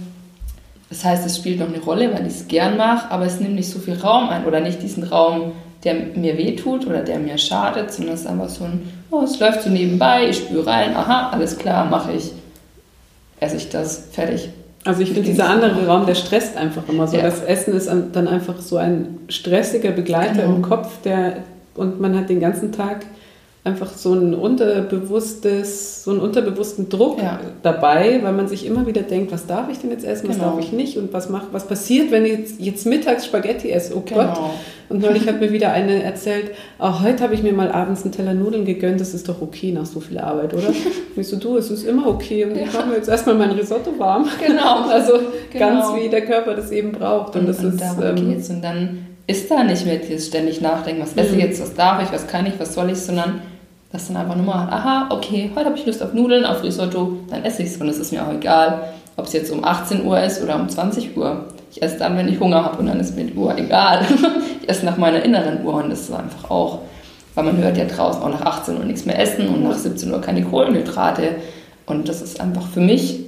das 0.89 1.04
heißt, 1.04 1.26
es 1.26 1.38
spielt 1.38 1.60
noch 1.60 1.67
eine 1.67 1.80
Rolle, 1.80 2.13
weil 2.13 2.28
ich 2.28 2.34
es 2.34 2.48
gern 2.48 2.78
mache, 2.78 3.12
aber 3.12 3.26
es 3.26 3.39
nimmt 3.39 3.56
nicht 3.56 3.69
so 3.69 3.80
viel 3.80 3.95
Raum 3.95 4.30
ein 4.30 4.45
oder 4.45 4.60
nicht 4.60 4.82
diesen 4.82 5.04
Raum, 5.04 5.54
der 5.84 5.95
mir 6.15 6.38
wehtut 6.38 6.86
oder 6.86 7.02
der 7.02 7.19
mir 7.19 7.38
schadet, 7.38 7.91
sondern 7.91 8.15
es 8.15 8.21
ist 8.21 8.28
einfach 8.28 8.50
so 8.50 8.65
ein, 8.65 8.91
oh, 9.12 9.21
es 9.24 9.39
läuft 9.39 9.63
so 9.63 9.69
nebenbei, 9.69 10.30
ich 10.30 10.38
spüre 10.38 10.65
rein, 10.65 10.95
aha, 10.95 11.30
alles 11.32 11.58
klar, 11.58 11.86
mache 11.86 12.13
ich, 12.13 12.32
esse 13.39 13.58
ich 13.58 13.69
das, 13.69 14.08
fertig. 14.12 14.50
Also 14.84 15.02
ich 15.02 15.10
finde, 15.12 15.24
dieser 15.24 15.50
andere 15.50 15.88
Raum, 15.88 16.06
der 16.06 16.13
stresst 16.13 16.56
einfach 16.58 16.84
immer 16.88 17.08
so. 17.08 17.17
Ja. 17.17 17.24
Das 17.24 17.41
Essen 17.41 17.74
ist 17.74 17.88
dann 17.88 18.28
einfach 18.28 18.60
so 18.60 18.78
ein 18.78 19.17
stressiger 19.30 19.89
Begleiter 19.89 20.43
genau. 20.43 20.56
im 20.56 20.62
Kopf, 20.62 21.02
der 21.04 21.38
und 21.76 22.00
man 22.00 22.17
hat 22.17 22.30
den 22.30 22.39
ganzen 22.39 22.71
Tag 22.71 23.06
einfach 23.65 23.91
so 23.93 24.13
ein 24.13 24.36
unterbewusstes, 24.36 26.04
so 26.04 26.12
einen 26.12 26.19
unterbewussten 26.19 26.88
Druck 26.88 27.19
ja. 27.19 27.39
dabei, 27.63 28.19
weil 28.21 28.32
man 28.32 28.47
sich 28.47 28.63
immer 28.63 28.86
wieder 28.86 29.01
denkt, 29.01 29.32
was 29.32 29.47
darf 29.47 29.69
ich 29.71 29.80
denn 29.80 29.89
jetzt 29.89 30.06
essen, 30.06 30.30
was 30.30 30.36
genau. 30.36 30.51
darf 30.51 30.60
ich 30.60 30.71
nicht 30.71 30.97
und 30.99 31.12
was 31.13 31.30
macht, 31.30 31.47
was 31.51 31.65
passiert, 31.65 32.12
wenn 32.12 32.25
ich 32.25 32.32
jetzt, 32.32 32.60
jetzt 32.60 32.86
mittags 32.86 33.25
Spaghetti 33.25 33.71
esse, 33.71 33.97
oh 33.97 34.04
genau. 34.06 34.28
Gott. 34.28 34.39
Und 34.88 35.01
neulich 35.01 35.28
hat 35.28 35.39
mir 35.39 35.51
wieder 35.51 35.71
eine 35.71 36.04
erzählt, 36.04 36.51
oh, 36.80 37.01
heute 37.01 37.23
habe 37.23 37.34
ich 37.34 37.41
mir 37.41 37.54
mal 37.54 37.71
abends 37.71 38.04
einen 38.04 38.12
Teller 38.12 38.36
Nudeln 38.36 38.65
gegönnt, 38.65 39.01
das 39.01 39.15
ist 39.15 39.28
doch 39.28 39.41
okay 39.41 39.71
nach 39.71 39.88
so 39.88 39.99
viel 39.99 40.19
Arbeit, 40.19 40.54
oder? 40.54 40.67
Und 41.15 41.21
ich 41.21 41.28
so, 41.28 41.38
du, 41.38 41.58
es 41.58 41.71
ist 41.71 41.88
immer 41.88 42.06
okay 42.06 42.43
und 42.43 42.56
ich 42.56 42.71
mache 42.71 42.88
mir 42.88 42.97
jetzt 42.97 43.08
erstmal 43.08 43.36
mein 43.36 43.51
Risotto 43.51 43.97
warm. 43.97 44.28
Genau. 44.45 44.82
also 44.89 45.13
genau. 45.51 45.65
ganz 45.65 45.86
wie 45.95 46.10
der 46.10 46.25
Körper 46.25 46.54
das 46.54 46.69
eben 46.71 46.91
braucht. 46.91 47.36
Und, 47.36 47.41
und 47.41 47.47
das 47.47 47.60
und 47.60 47.73
ist, 47.73 47.82
darum 47.82 48.17
ähm, 48.17 48.30
geht's. 48.30 48.49
Und 48.49 48.62
dann 48.62 49.08
ist 49.25 49.49
da 49.49 49.63
nicht 49.63 49.86
mehr 49.86 49.95
dieses 49.95 50.28
ständig 50.28 50.62
Nachdenken, 50.62 51.01
was 51.01 51.13
esse 51.13 51.30
ich 51.30 51.43
mhm. 51.43 51.49
jetzt, 51.49 51.62
was 51.62 51.73
darf 51.73 52.04
ich, 52.04 52.12
was 52.12 52.28
kann 52.28 52.45
ich, 52.45 52.54
was 52.60 52.73
soll 52.73 52.91
ich, 52.91 52.97
sondern 52.97 53.41
das 53.95 54.08
dann 54.08 54.17
einfach 54.17 54.36
nur 54.36 54.45
mal, 54.45 54.67
aha, 54.69 55.08
okay, 55.10 55.51
heute 55.55 55.65
habe 55.67 55.77
ich 55.77 55.86
Lust 55.86 56.03
auf 56.03 56.13
Nudeln, 56.13 56.45
auf 56.45 56.63
Risotto, 56.63 57.17
dann 57.29 57.43
esse 57.43 57.63
ich 57.63 57.69
es 57.69 57.77
und 57.77 57.88
es 57.89 57.97
ist 57.97 58.12
mir 58.12 58.25
auch 58.25 58.31
egal, 58.34 58.89
ob 59.15 59.25
es 59.25 59.34
jetzt 59.34 59.51
um 59.51 59.63
18 59.63 60.05
Uhr 60.05 60.21
ist 60.21 60.43
oder 60.43 60.55
um 60.55 60.67
20 60.67 61.15
Uhr. 61.15 61.45
Ich 61.71 61.81
esse 61.81 61.97
dann, 61.97 62.17
wenn 62.17 62.27
ich 62.27 62.39
Hunger 62.39 62.63
habe 62.63 62.77
und 62.77 62.88
dann 62.88 62.99
ist 62.99 63.15
mir 63.15 63.25
die 63.25 63.34
Uhr 63.34 63.58
egal. 63.58 64.05
ich 64.62 64.69
esse 64.69 64.86
nach 64.86 64.97
meiner 64.97 65.23
inneren 65.23 65.65
Uhr 65.65 65.75
und 65.75 65.89
das 65.89 66.01
ist 66.01 66.13
einfach 66.13 66.49
auch, 66.49 66.79
weil 67.34 67.45
man 67.45 67.58
hört 67.58 67.77
ja 67.77 67.86
draußen 67.86 68.21
auch 68.21 68.29
nach 68.29 68.41
18 68.41 68.77
Uhr 68.77 68.84
nichts 68.84 69.05
mehr 69.05 69.19
essen 69.19 69.47
und 69.47 69.63
nach 69.63 69.77
17 69.77 70.12
Uhr 70.12 70.21
keine 70.21 70.43
Kohlenhydrate 70.43 71.36
und 71.86 72.10
das 72.10 72.21
ist 72.21 72.41
einfach 72.41 72.67
für 72.67 72.81
mich 72.81 73.21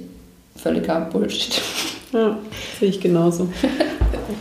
völliger 0.56 1.00
Bullshit. 1.00 1.60
Ja, 2.10 2.38
sehe 2.80 2.88
ich 2.88 3.02
genauso. 3.02 3.48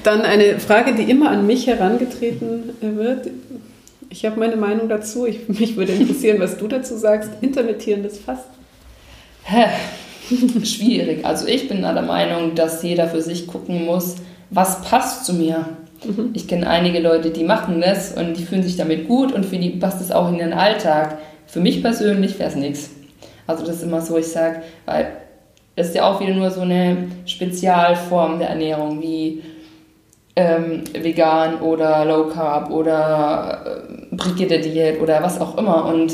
Dann 0.04 0.22
eine 0.22 0.58
Frage, 0.58 0.96
die 0.96 1.04
immer 1.04 1.32
an 1.32 1.46
mich 1.46 1.68
herangetreten 1.68 2.70
wird. 2.80 3.28
Ich 4.10 4.26
habe 4.26 4.40
meine 4.40 4.56
Meinung 4.56 4.90
dazu. 4.90 5.26
Ich, 5.26 5.48
mich 5.48 5.76
würde 5.76 5.94
interessieren, 5.94 6.40
was 6.40 6.58
du 6.58 6.68
dazu 6.68 6.98
sagst. 6.98 7.32
Intermittierendes 7.42 8.20
Fasten. 8.20 8.58
Schwierig. 10.64 11.26
Also 11.26 11.48
ich 11.48 11.68
bin 11.68 11.82
der 11.82 12.02
Meinung, 12.02 12.56
dass 12.56 12.84
jeder 12.84 13.08
für 13.08 13.22
sich 13.22 13.48
gucken 13.48 13.86
muss, 13.86 14.16
was 14.50 14.82
passt 14.82 15.26
zu 15.26 15.34
mir. 15.34 15.66
Mhm. 16.04 16.32
Ich 16.34 16.48
kenne 16.48 16.70
einige 16.70 17.00
Leute, 17.00 17.32
die 17.32 17.44
machen 17.44 17.82
das 17.82 18.14
und 18.14 18.36
die 18.38 18.44
fühlen 18.44 18.64
sich 18.64 18.78
damit 18.78 19.08
gut 19.08 19.32
und 19.32 19.46
für 19.46 19.58
die 19.58 19.70
passt 19.72 20.02
es 20.02 20.12
auch 20.12 20.30
in 20.30 20.38
den 20.38 20.54
Alltag. 20.54 21.18
Für 21.46 21.60
mich 21.60 21.82
persönlich 21.82 22.38
wäre 22.40 22.50
es 22.50 22.56
nichts. 22.56 22.90
Also 23.46 23.66
das 23.66 23.78
ist 23.78 23.84
immer 23.84 24.02
so, 24.02 24.18
ich 24.18 24.28
sage, 24.28 24.62
weil 24.86 25.08
es 25.76 25.90
ist 25.90 25.96
ja 25.96 26.10
auch 26.10 26.20
wieder 26.20 26.34
nur 26.34 26.52
so 26.52 26.62
eine 26.62 27.08
Spezialform 27.26 28.40
der 28.40 28.50
Ernährung, 28.50 29.02
wie 29.02 29.42
ähm, 30.38 30.84
vegan 30.94 31.62
oder 31.62 32.06
Low 32.06 32.26
Carb 32.26 32.70
oder 32.70 33.82
äh, 34.12 34.16
Brigitte 34.16 34.60
Diät 34.60 35.02
oder 35.02 35.22
was 35.24 35.42
auch 35.42 35.58
immer. 35.58 35.86
Und 35.86 36.14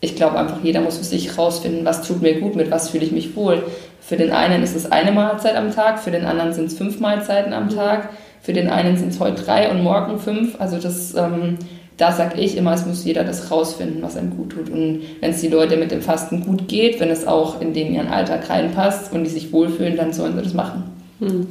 ich 0.00 0.16
glaube 0.16 0.38
einfach, 0.38 0.56
jeder 0.62 0.80
muss 0.80 0.96
für 0.96 1.04
sich 1.04 1.36
rausfinden, 1.36 1.84
was 1.84 2.00
tut 2.00 2.22
mir 2.22 2.40
gut, 2.40 2.56
mit 2.56 2.70
was 2.70 2.88
fühle 2.88 3.04
ich 3.04 3.12
mich 3.12 3.36
wohl. 3.36 3.62
Für 4.00 4.16
den 4.16 4.32
einen 4.32 4.62
ist 4.62 4.74
es 4.74 4.90
eine 4.90 5.12
Mahlzeit 5.12 5.54
am 5.54 5.70
Tag, 5.70 5.98
für 5.98 6.10
den 6.10 6.24
anderen 6.24 6.54
sind 6.54 6.66
es 6.66 6.78
fünf 6.78 6.98
Mahlzeiten 6.98 7.52
am 7.52 7.68
Tag, 7.68 8.08
für 8.40 8.54
den 8.54 8.70
einen 8.70 8.96
sind 8.96 9.10
es 9.10 9.20
heute 9.20 9.42
drei 9.42 9.70
und 9.70 9.82
morgen 9.82 10.18
fünf. 10.18 10.58
Also 10.58 10.78
das, 10.78 11.14
ähm, 11.14 11.58
da 11.98 12.12
sage 12.12 12.40
ich 12.40 12.56
immer, 12.56 12.72
es 12.72 12.86
muss 12.86 13.04
jeder 13.04 13.24
das 13.24 13.50
rausfinden, 13.50 14.00
was 14.00 14.16
einem 14.16 14.34
gut 14.34 14.52
tut. 14.52 14.70
Und 14.70 15.02
wenn 15.20 15.30
es 15.30 15.42
die 15.42 15.48
Leute 15.48 15.76
mit 15.76 15.90
dem 15.90 16.00
Fasten 16.00 16.42
gut 16.42 16.68
geht, 16.68 17.00
wenn 17.00 17.10
es 17.10 17.26
auch 17.26 17.60
in 17.60 17.74
den 17.74 17.92
ihren 17.92 18.08
Alltag 18.08 18.48
reinpasst 18.48 19.12
und 19.12 19.24
die 19.24 19.30
sich 19.30 19.52
wohlfühlen, 19.52 19.96
dann 19.96 20.14
sollen 20.14 20.36
sie 20.36 20.42
das 20.42 20.54
machen. 20.54 20.95
Hm. 21.20 21.46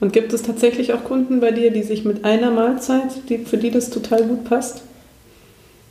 Und 0.00 0.12
gibt 0.12 0.32
es 0.32 0.42
tatsächlich 0.42 0.94
auch 0.94 1.04
Kunden 1.04 1.40
bei 1.40 1.50
dir, 1.50 1.70
die 1.70 1.82
sich 1.82 2.04
mit 2.04 2.24
einer 2.24 2.50
Mahlzeit, 2.50 3.28
die, 3.28 3.38
für 3.38 3.58
die 3.58 3.70
das 3.70 3.90
total 3.90 4.24
gut 4.24 4.44
passt? 4.44 4.82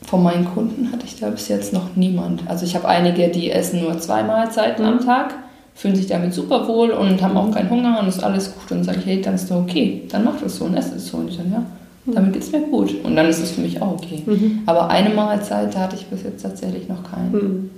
Von 0.01 0.23
meinen 0.23 0.45
Kunden 0.45 0.91
hatte 0.91 1.05
ich 1.05 1.19
da 1.19 1.29
bis 1.29 1.47
jetzt 1.49 1.73
noch 1.73 1.95
niemand. 1.95 2.43
Also 2.47 2.65
ich 2.65 2.75
habe 2.75 2.87
einige, 2.87 3.29
die 3.29 3.51
essen 3.51 3.81
nur 3.81 3.99
zwei 3.99 4.23
Mahlzeiten 4.23 4.85
am 4.85 5.05
Tag, 5.05 5.35
fühlen 5.75 5.95
sich 5.95 6.07
damit 6.07 6.33
super 6.33 6.67
wohl 6.67 6.89
und 6.91 7.21
haben 7.21 7.37
auch 7.37 7.47
mhm. 7.47 7.53
keinen 7.53 7.69
Hunger 7.69 7.99
und 7.99 8.07
ist 8.07 8.23
alles 8.23 8.53
gut. 8.53 8.71
Und 8.71 8.83
sage 8.83 8.99
ich, 8.99 9.05
hey, 9.05 9.21
dann 9.21 9.35
ist 9.35 9.51
doch 9.51 9.57
okay, 9.57 10.03
dann 10.09 10.23
mach 10.23 10.41
das 10.41 10.57
so 10.57 10.65
und 10.65 10.75
ess 10.75 10.91
es 10.91 11.07
so. 11.07 11.17
Und 11.17 11.29
ich 11.29 11.37
dann, 11.37 11.51
ja, 11.51 11.65
damit 12.07 12.33
geht 12.33 12.41
es 12.41 12.51
mir 12.51 12.61
gut. 12.61 12.95
Und 13.03 13.15
dann 13.15 13.27
ist 13.27 13.43
es 13.43 13.51
für 13.51 13.61
mich 13.61 13.81
auch 13.81 13.93
okay. 13.93 14.23
Mhm. 14.25 14.63
Aber 14.65 14.89
eine 14.89 15.09
Mahlzeit 15.09 15.75
hatte 15.77 15.95
ich 15.95 16.07
bis 16.07 16.23
jetzt 16.23 16.41
tatsächlich 16.41 16.87
noch 16.87 17.03
keinen. 17.03 17.31
Mhm. 17.31 17.69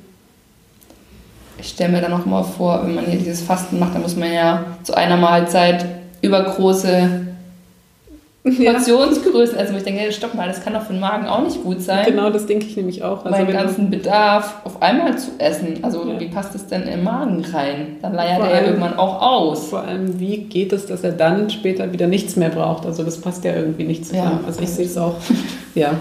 Ich 1.62 1.70
stelle 1.70 1.92
mir 1.92 2.02
dann 2.02 2.14
auch 2.14 2.26
mal 2.26 2.44
vor, 2.44 2.82
wenn 2.84 2.96
man 2.96 3.06
hier 3.06 3.20
dieses 3.20 3.42
Fasten 3.42 3.78
macht, 3.78 3.94
dann 3.94 4.02
muss 4.02 4.16
man 4.16 4.34
ja 4.34 4.66
zu 4.84 4.96
einer 4.96 5.16
Mahlzeit 5.16 5.86
übergroße 6.22 7.28
Portionsgrößen. 8.44 9.58
Also 9.58 9.76
ich 9.76 9.84
denke, 9.84 10.12
stopp 10.12 10.34
mal, 10.34 10.48
das 10.48 10.64
kann 10.64 10.74
doch 10.74 10.82
für 10.82 10.94
den 10.94 11.00
Magen 11.00 11.28
auch 11.28 11.44
nicht 11.44 11.64
gut 11.64 11.82
sein. 11.82 12.06
Genau, 12.06 12.32
das 12.32 12.48
denke 12.48 12.66
ich 12.66 12.76
nämlich 12.76 13.04
auch. 13.04 13.24
Also 13.24 13.38
meinen 13.38 13.54
ganzen 13.54 13.92
Bedarf 13.92 14.56
auf 14.64 14.82
einmal 14.82 15.18
zu 15.20 15.32
essen. 15.38 15.84
Also 15.84 16.08
ja. 16.08 16.20
wie 16.20 16.30
passt 16.30 16.56
das 16.56 16.66
denn 16.66 16.84
im 16.88 17.04
Magen 17.04 17.46
rein? 17.54 17.98
Dann 18.02 18.16
leiert 18.16 18.38
vor 18.38 18.48
er 18.48 18.62
ja 18.62 18.68
irgendwann 18.68 18.96
auch 18.98 19.22
aus. 19.22 19.70
Vor 19.70 19.82
allem, 19.82 20.20
wie 20.20 20.38
geht 20.38 20.74
es, 20.74 20.88
dass 20.88 21.04
er 21.04 21.12
dann 21.12 21.52
später 21.52 21.94
wieder 21.94 22.08
nichts 22.08 22.36
mehr 22.36 22.50
braucht? 22.50 22.88
Also 22.88 23.04
das 23.04 23.22
passt 23.22 23.44
ja 23.44 23.54
irgendwie 23.54 23.84
nicht 23.84 24.08
zusammen. 24.08 24.40
Ja. 24.42 24.48
Also 24.48 24.62
ich 24.62 24.70
sehe 24.70 24.86
es 24.86 24.98
auch. 24.98 25.18
ja, 25.76 25.94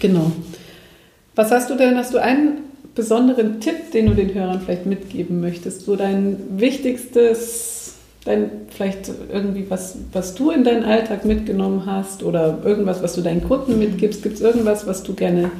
genau. 0.00 0.32
Was 1.34 1.50
hast 1.50 1.68
du 1.68 1.74
denn? 1.74 1.98
Hast 1.98 2.14
du 2.14 2.18
einen 2.18 2.71
besonderen 2.94 3.60
Tipp, 3.60 3.90
den 3.92 4.06
du 4.06 4.14
den 4.14 4.34
Hörern 4.34 4.60
vielleicht 4.60 4.86
mitgeben 4.86 5.40
möchtest? 5.40 5.84
So 5.84 5.96
dein 5.96 6.36
wichtigstes 6.56 7.72
dein, 8.24 8.50
vielleicht 8.68 9.10
irgendwie 9.32 9.66
was, 9.68 9.96
was 10.12 10.34
du 10.34 10.50
in 10.50 10.64
deinen 10.64 10.84
Alltag 10.84 11.24
mitgenommen 11.24 11.86
hast 11.86 12.22
oder 12.22 12.58
irgendwas, 12.64 13.02
was 13.02 13.14
du 13.14 13.20
deinen 13.20 13.42
Kunden 13.42 13.78
mitgibst? 13.78 14.22
Gibt 14.22 14.36
es 14.36 14.40
irgendwas, 14.40 14.86
was 14.86 15.02
du 15.02 15.14
gerne 15.14 15.50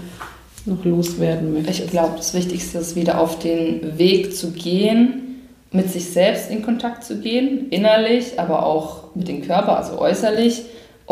noch 0.64 0.84
loswerden 0.84 1.52
möchtest? 1.52 1.80
Ich 1.80 1.90
glaube, 1.90 2.14
das 2.16 2.34
Wichtigste 2.34 2.78
ist 2.78 2.94
wieder 2.94 3.20
auf 3.20 3.38
den 3.38 3.98
Weg 3.98 4.36
zu 4.36 4.52
gehen, 4.52 5.40
mit 5.72 5.90
sich 5.90 6.10
selbst 6.10 6.50
in 6.50 6.62
Kontakt 6.62 7.02
zu 7.04 7.18
gehen, 7.20 7.68
innerlich, 7.70 8.38
aber 8.38 8.64
auch 8.64 9.14
mit 9.14 9.26
dem 9.28 9.42
Körper, 9.42 9.78
also 9.78 9.98
äußerlich, 9.98 10.62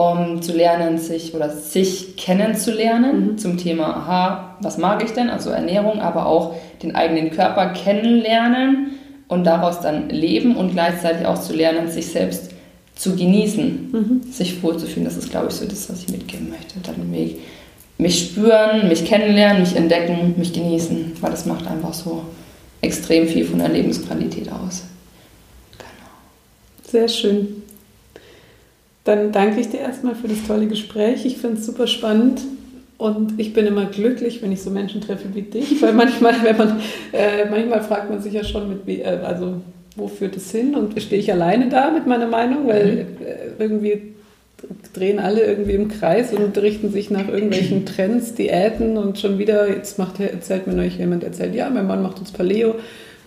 um 0.00 0.40
zu 0.42 0.52
lernen, 0.52 0.98
sich 0.98 1.34
oder 1.34 1.50
sich 1.50 2.16
kennenzulernen 2.16 3.32
mhm. 3.32 3.38
zum 3.38 3.58
Thema, 3.58 3.96
aha, 3.96 4.56
was 4.60 4.78
mag 4.78 5.04
ich 5.04 5.12
denn, 5.12 5.30
also 5.30 5.50
Ernährung, 5.50 6.00
aber 6.00 6.26
auch 6.26 6.54
den 6.82 6.94
eigenen 6.94 7.30
Körper 7.30 7.72
kennenlernen 7.72 8.92
und 9.28 9.44
daraus 9.44 9.80
dann 9.80 10.08
leben 10.08 10.56
und 10.56 10.72
gleichzeitig 10.72 11.26
auch 11.26 11.40
zu 11.40 11.54
lernen, 11.54 11.88
sich 11.88 12.06
selbst 12.06 12.50
zu 12.96 13.16
genießen, 13.16 13.90
mhm. 13.92 14.32
sich 14.32 14.62
wohlzufühlen. 14.62 15.04
Das 15.04 15.16
ist, 15.16 15.30
glaube 15.30 15.48
ich, 15.48 15.54
so 15.54 15.64
das, 15.64 15.88
was 15.88 16.02
ich 16.02 16.08
mitgeben 16.08 16.50
möchte. 16.50 16.80
Dann 16.82 17.10
mich, 17.10 17.36
mich 17.98 18.18
spüren, 18.18 18.88
mich 18.88 19.04
kennenlernen, 19.04 19.62
mich 19.62 19.76
entdecken, 19.76 20.34
mich 20.36 20.52
genießen, 20.52 21.12
weil 21.20 21.30
das 21.30 21.46
macht 21.46 21.66
einfach 21.66 21.94
so 21.94 22.24
extrem 22.80 23.26
viel 23.28 23.44
von 23.44 23.58
der 23.58 23.68
Lebensqualität 23.68 24.50
aus. 24.50 24.84
Genau. 25.78 26.90
Sehr 26.90 27.08
schön. 27.08 27.62
Dann 29.04 29.32
danke 29.32 29.60
ich 29.60 29.68
dir 29.70 29.80
erstmal 29.80 30.14
für 30.14 30.28
das 30.28 30.46
tolle 30.46 30.66
Gespräch. 30.66 31.24
Ich 31.24 31.38
finde 31.38 31.56
es 31.58 31.66
super 31.66 31.86
spannend. 31.86 32.42
Und 32.98 33.40
ich 33.40 33.54
bin 33.54 33.66
immer 33.66 33.86
glücklich, 33.86 34.42
wenn 34.42 34.52
ich 34.52 34.60
so 34.60 34.70
Menschen 34.70 35.00
treffe 35.00 35.28
wie 35.32 35.40
dich, 35.40 35.80
weil 35.80 35.94
manchmal, 35.94 36.34
wenn 36.42 36.56
man, 36.58 36.80
äh, 37.12 37.46
manchmal 37.50 37.80
fragt 37.82 38.10
man 38.10 38.20
sich 38.20 38.34
ja 38.34 38.44
schon, 38.44 38.68
mit, 38.68 38.86
äh, 38.86 39.04
also 39.24 39.54
wo 39.96 40.06
führt 40.06 40.36
es 40.36 40.50
hin? 40.50 40.74
Und 40.74 41.00
stehe 41.00 41.18
ich 41.18 41.32
alleine 41.32 41.70
da 41.70 41.90
mit 41.90 42.06
meiner 42.06 42.26
Meinung, 42.26 42.66
weil 42.66 42.92
mhm. 42.92 43.26
äh, 43.26 43.62
irgendwie 43.62 44.14
drehen 44.92 45.18
alle 45.18 45.42
irgendwie 45.44 45.72
im 45.72 45.88
Kreis 45.88 46.32
und 46.34 46.56
richten 46.58 46.90
sich 46.92 47.10
nach 47.10 47.28
irgendwelchen 47.28 47.86
Trends, 47.86 48.34
Diäten 48.34 48.98
und 48.98 49.18
schon 49.18 49.38
wieder, 49.38 49.68
jetzt 49.68 49.98
macht, 49.98 50.20
erzählt 50.20 50.66
mir 50.66 50.74
neulich 50.74 50.98
jemand, 50.98 51.24
erzählt, 51.24 51.54
ja, 51.54 51.70
mein 51.70 51.86
Mann 51.86 52.02
macht 52.02 52.18
uns 52.18 52.32
Paleo. 52.32 52.74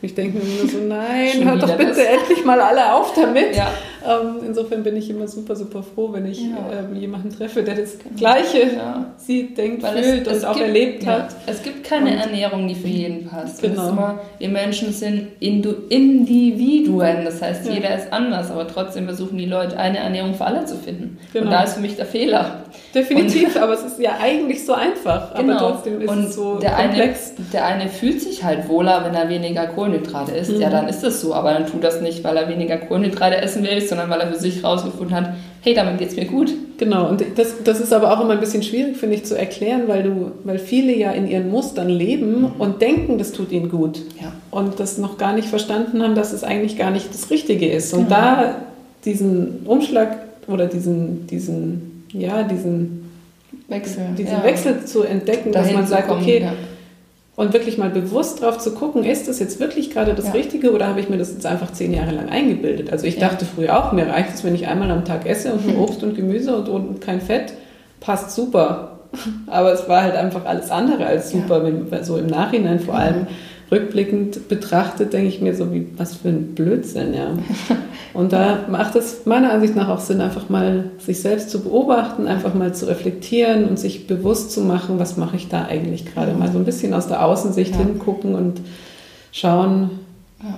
Ich 0.01 0.13
denke 0.15 0.37
mir 0.37 0.43
nur 0.43 0.69
so, 0.69 0.77
nein, 0.87 1.49
hört 1.49 1.63
doch 1.63 1.77
bitte 1.77 1.91
das. 1.91 1.99
endlich 1.99 2.45
mal 2.45 2.59
alle 2.59 2.93
auf 2.93 3.13
damit. 3.15 3.55
Ja. 3.55 3.71
Ähm, 4.05 4.41
insofern 4.45 4.83
bin 4.83 4.97
ich 4.97 5.09
immer 5.09 5.27
super, 5.27 5.55
super 5.55 5.83
froh, 5.83 6.11
wenn 6.13 6.25
ich 6.25 6.41
ja. 6.41 6.57
ähm, 6.71 6.95
jemanden 6.95 7.29
treffe, 7.29 7.63
der 7.63 7.75
das 7.75 7.97
genau. 7.99 8.15
Gleiche 8.17 8.75
ja. 8.75 9.13
sieht, 9.17 9.57
denkt, 9.57 9.83
Weil 9.83 10.03
fühlt 10.03 10.27
es, 10.27 10.37
es 10.37 10.43
und 10.43 10.49
auch 10.49 10.55
gibt, 10.55 10.67
erlebt 10.67 11.05
hat. 11.05 11.35
Es 11.45 11.63
gibt 11.63 11.83
keine 11.83 12.11
und, 12.11 12.17
Ernährung, 12.17 12.67
die 12.67 12.75
für 12.75 12.87
jeden 12.87 13.27
passt. 13.27 13.61
Genau. 13.61 13.89
Immer, 13.89 14.19
wir 14.39 14.49
Menschen 14.49 14.91
sind 14.91 15.27
Individuen, 15.39 17.25
das 17.25 17.41
heißt, 17.41 17.69
jeder 17.69 17.95
ist 17.97 18.11
anders, 18.11 18.51
aber 18.51 18.67
trotzdem 18.67 19.05
versuchen 19.05 19.37
die 19.37 19.45
Leute, 19.45 19.77
eine 19.77 19.99
Ernährung 19.99 20.33
für 20.33 20.45
alle 20.45 20.65
zu 20.65 20.75
finden. 20.75 21.17
Genau. 21.31 21.45
Und 21.45 21.51
da 21.51 21.63
ist 21.63 21.75
für 21.75 21.81
mich 21.81 21.95
der 21.95 22.05
Fehler. 22.05 22.63
Definitiv, 22.93 23.55
und, 23.55 23.61
aber 23.61 23.73
es 23.73 23.83
ist 23.83 23.99
ja 23.99 24.17
eigentlich 24.21 24.65
so 24.65 24.73
einfach, 24.73 25.33
genau. 25.35 25.53
aber 25.53 25.71
trotzdem 25.71 26.01
ist 26.01 26.09
und 26.09 26.25
es 26.25 26.35
so 26.35 26.59
der 26.59 26.71
komplex. 26.71 27.33
Eine, 27.37 27.47
der 27.53 27.65
eine 27.65 27.89
fühlt 27.89 28.21
sich 28.21 28.43
halt 28.43 28.67
wohler, 28.67 29.03
wenn 29.05 29.13
er 29.15 29.29
weniger 29.29 29.67
Kohlenhydrate 29.67 30.31
isst. 30.31 30.51
Mhm. 30.51 30.61
Ja, 30.61 30.69
dann 30.69 30.87
ist 30.87 31.03
das 31.03 31.21
so, 31.21 31.33
aber 31.33 31.53
dann 31.53 31.67
tut 31.67 31.83
das 31.83 32.01
nicht, 32.01 32.23
weil 32.23 32.37
er 32.37 32.49
weniger 32.49 32.77
Kohlenhydrate 32.77 33.37
essen 33.37 33.63
will, 33.63 33.81
sondern 33.93 34.09
weil 34.09 34.21
er 34.21 34.33
für 34.33 34.39
sich 34.39 34.63
rausgefunden 34.63 35.15
hat, 35.15 35.33
hey, 35.61 35.73
damit 35.73 35.99
geht 35.99 36.09
es 36.09 36.15
mir 36.15 36.25
gut. 36.25 36.51
Genau, 36.77 37.07
und 37.09 37.23
das, 37.35 37.63
das 37.63 37.79
ist 37.79 37.93
aber 37.93 38.11
auch 38.11 38.21
immer 38.21 38.33
ein 38.33 38.39
bisschen 38.39 38.63
schwierig, 38.63 38.97
finde 38.97 39.15
ich, 39.15 39.25
zu 39.25 39.37
erklären, 39.37 39.83
weil, 39.87 40.03
du, 40.03 40.31
weil 40.43 40.57
viele 40.57 40.95
ja 40.95 41.11
in 41.11 41.27
ihren 41.27 41.49
Mustern 41.49 41.89
leben 41.89 42.41
mhm. 42.41 42.51
und 42.57 42.81
denken, 42.81 43.17
das 43.17 43.31
tut 43.31 43.51
ihnen 43.51 43.69
gut. 43.69 44.01
Ja. 44.19 44.33
Und 44.49 44.79
das 44.79 44.97
noch 44.97 45.17
gar 45.17 45.33
nicht 45.33 45.47
verstanden 45.47 46.01
haben, 46.01 46.15
dass 46.15 46.33
es 46.33 46.43
eigentlich 46.43 46.77
gar 46.77 46.91
nicht 46.91 47.13
das 47.13 47.29
Richtige 47.29 47.69
ist. 47.69 47.93
Und 47.93 48.05
genau. 48.05 48.15
da 48.15 48.55
diesen 49.05 49.59
Umschlag 49.65 50.17
oder 50.47 50.65
diesen, 50.65 51.27
diesen, 51.27 52.05
ja, 52.11 52.43
diesen 52.43 53.11
Wechsel, 53.67 54.03
diesen 54.17 54.33
ja. 54.33 54.43
Wechsel 54.43 54.85
zu 54.85 55.03
entdecken, 55.03 55.51
Dahin 55.51 55.67
dass 55.67 55.73
man 55.73 55.87
sagt, 55.87 56.07
kommen, 56.07 56.21
okay, 56.21 56.41
ja 56.41 56.53
und 57.35 57.53
wirklich 57.53 57.77
mal 57.77 57.89
bewusst 57.89 58.41
drauf 58.41 58.59
zu 58.59 58.73
gucken, 58.73 59.03
ist 59.03 59.27
das 59.27 59.39
jetzt 59.39 59.59
wirklich 59.59 59.89
gerade 59.89 60.13
das 60.13 60.25
ja. 60.25 60.31
Richtige 60.31 60.71
oder 60.71 60.87
habe 60.87 60.99
ich 60.99 61.09
mir 61.09 61.17
das 61.17 61.31
jetzt 61.31 61.45
einfach 61.45 61.71
zehn 61.71 61.93
Jahre 61.93 62.11
lang 62.11 62.29
eingebildet? 62.29 62.91
Also 62.91 63.07
ich 63.07 63.15
ja. 63.15 63.27
dachte 63.27 63.45
früher 63.45 63.77
auch, 63.77 63.91
mir 63.91 64.07
reicht 64.07 64.35
es, 64.35 64.43
wenn 64.43 64.53
ich 64.53 64.67
einmal 64.67 64.91
am 64.91 65.03
Tag 65.03 65.25
esse 65.25 65.53
und 65.53 65.67
nur 65.67 65.79
Obst 65.89 66.03
und 66.03 66.15
Gemüse 66.15 66.55
und, 66.55 66.69
und 66.69 67.01
kein 67.01 67.21
Fett, 67.21 67.53
passt 67.99 68.31
super. 68.35 68.99
Aber 69.47 69.73
es 69.73 69.87
war 69.89 70.03
halt 70.03 70.15
einfach 70.15 70.45
alles 70.45 70.69
andere 70.69 71.05
als 71.05 71.31
super, 71.31 71.63
ja. 71.63 71.73
wenn, 71.89 72.03
so 72.03 72.17
im 72.17 72.27
Nachhinein 72.27 72.79
vor 72.79 72.95
allem 72.95 73.27
rückblickend 73.73 74.47
betrachtet, 74.47 75.13
denke 75.13 75.29
ich 75.29 75.41
mir 75.41 75.55
so, 75.55 75.73
wie, 75.73 75.87
was 75.97 76.15
für 76.15 76.29
ein 76.29 76.53
Blödsinn, 76.53 77.13
ja. 77.13 77.29
Und 78.13 78.31
da 78.31 78.65
macht 78.69 78.95
es 78.95 79.25
meiner 79.25 79.51
Ansicht 79.51 79.75
nach 79.75 79.89
auch 79.89 79.99
Sinn, 79.99 80.21
einfach 80.21 80.47
mal 80.47 80.91
sich 80.99 81.19
selbst 81.19 81.49
zu 81.49 81.61
beobachten, 81.61 82.27
einfach 82.27 82.53
mal 82.53 82.75
zu 82.75 82.87
reflektieren 82.87 83.67
und 83.67 83.79
sich 83.79 84.05
bewusst 84.05 84.51
zu 84.51 84.61
machen, 84.61 84.99
was 84.99 85.17
mache 85.17 85.35
ich 85.35 85.47
da 85.49 85.65
eigentlich 85.65 86.05
gerade. 86.05 86.33
Mal 86.33 86.51
so 86.51 86.59
ein 86.59 86.65
bisschen 86.65 86.93
aus 86.93 87.07
der 87.07 87.25
Außensicht 87.25 87.71
ja. 87.71 87.79
hingucken 87.79 88.35
und 88.35 88.61
schauen. 89.31 89.89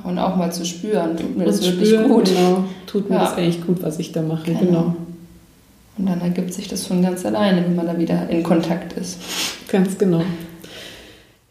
Und 0.04 0.20
auch 0.20 0.36
mal 0.36 0.52
zu 0.52 0.66
spüren, 0.66 1.16
tut 1.16 1.38
mir 1.38 1.46
das 1.46 1.64
wirklich 1.64 1.90
spüren, 1.90 2.10
gut. 2.10 2.26
Genau, 2.26 2.66
tut 2.88 3.10
mir 3.10 3.18
ja. 3.18 3.22
das 3.22 3.38
eigentlich 3.38 3.66
gut, 3.66 3.82
was 3.84 4.00
ich 4.00 4.12
da 4.12 4.22
mache, 4.22 4.52
genau. 4.52 4.60
genau. 4.60 4.96
Und 5.98 6.10
dann 6.10 6.20
ergibt 6.20 6.54
sich 6.54 6.68
das 6.68 6.86
von 6.86 7.02
ganz 7.02 7.26
alleine, 7.26 7.64
wenn 7.64 7.76
man 7.76 7.86
da 7.86 7.98
wieder 7.98 8.28
in 8.30 8.44
Kontakt 8.44 8.94
ist. 8.94 9.18
Ganz 9.70 9.98
genau. 9.98 10.24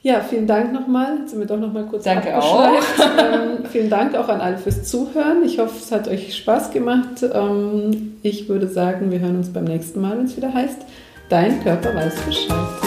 Ja, 0.04 0.20
vielen 0.20 0.46
Dank 0.46 0.70
nochmal. 0.74 1.16
Jetzt 1.20 1.30
sind 1.30 1.40
wir 1.40 1.46
doch 1.46 1.58
nochmal 1.58 1.86
kurz 1.86 2.04
Danke 2.04 2.36
auch. 2.36 2.62
ähm, 2.62 3.64
vielen 3.72 3.88
Dank 3.88 4.14
auch 4.14 4.28
an 4.28 4.42
alle 4.42 4.58
fürs 4.58 4.84
Zuhören. 4.84 5.42
Ich 5.46 5.58
hoffe, 5.58 5.76
es 5.80 5.90
hat 5.90 6.08
euch 6.08 6.36
Spaß 6.36 6.72
gemacht. 6.72 7.24
Ähm, 7.32 8.18
ich 8.22 8.46
würde 8.50 8.68
sagen, 8.68 9.10
wir 9.10 9.20
hören 9.20 9.36
uns 9.36 9.50
beim 9.50 9.64
nächsten 9.64 10.02
Mal, 10.02 10.18
wenn 10.18 10.26
es 10.26 10.36
wieder 10.36 10.52
heißt, 10.52 10.82
Dein 11.30 11.62
Körper 11.62 11.94
weiß 11.94 12.20
Bescheid. 12.20 12.83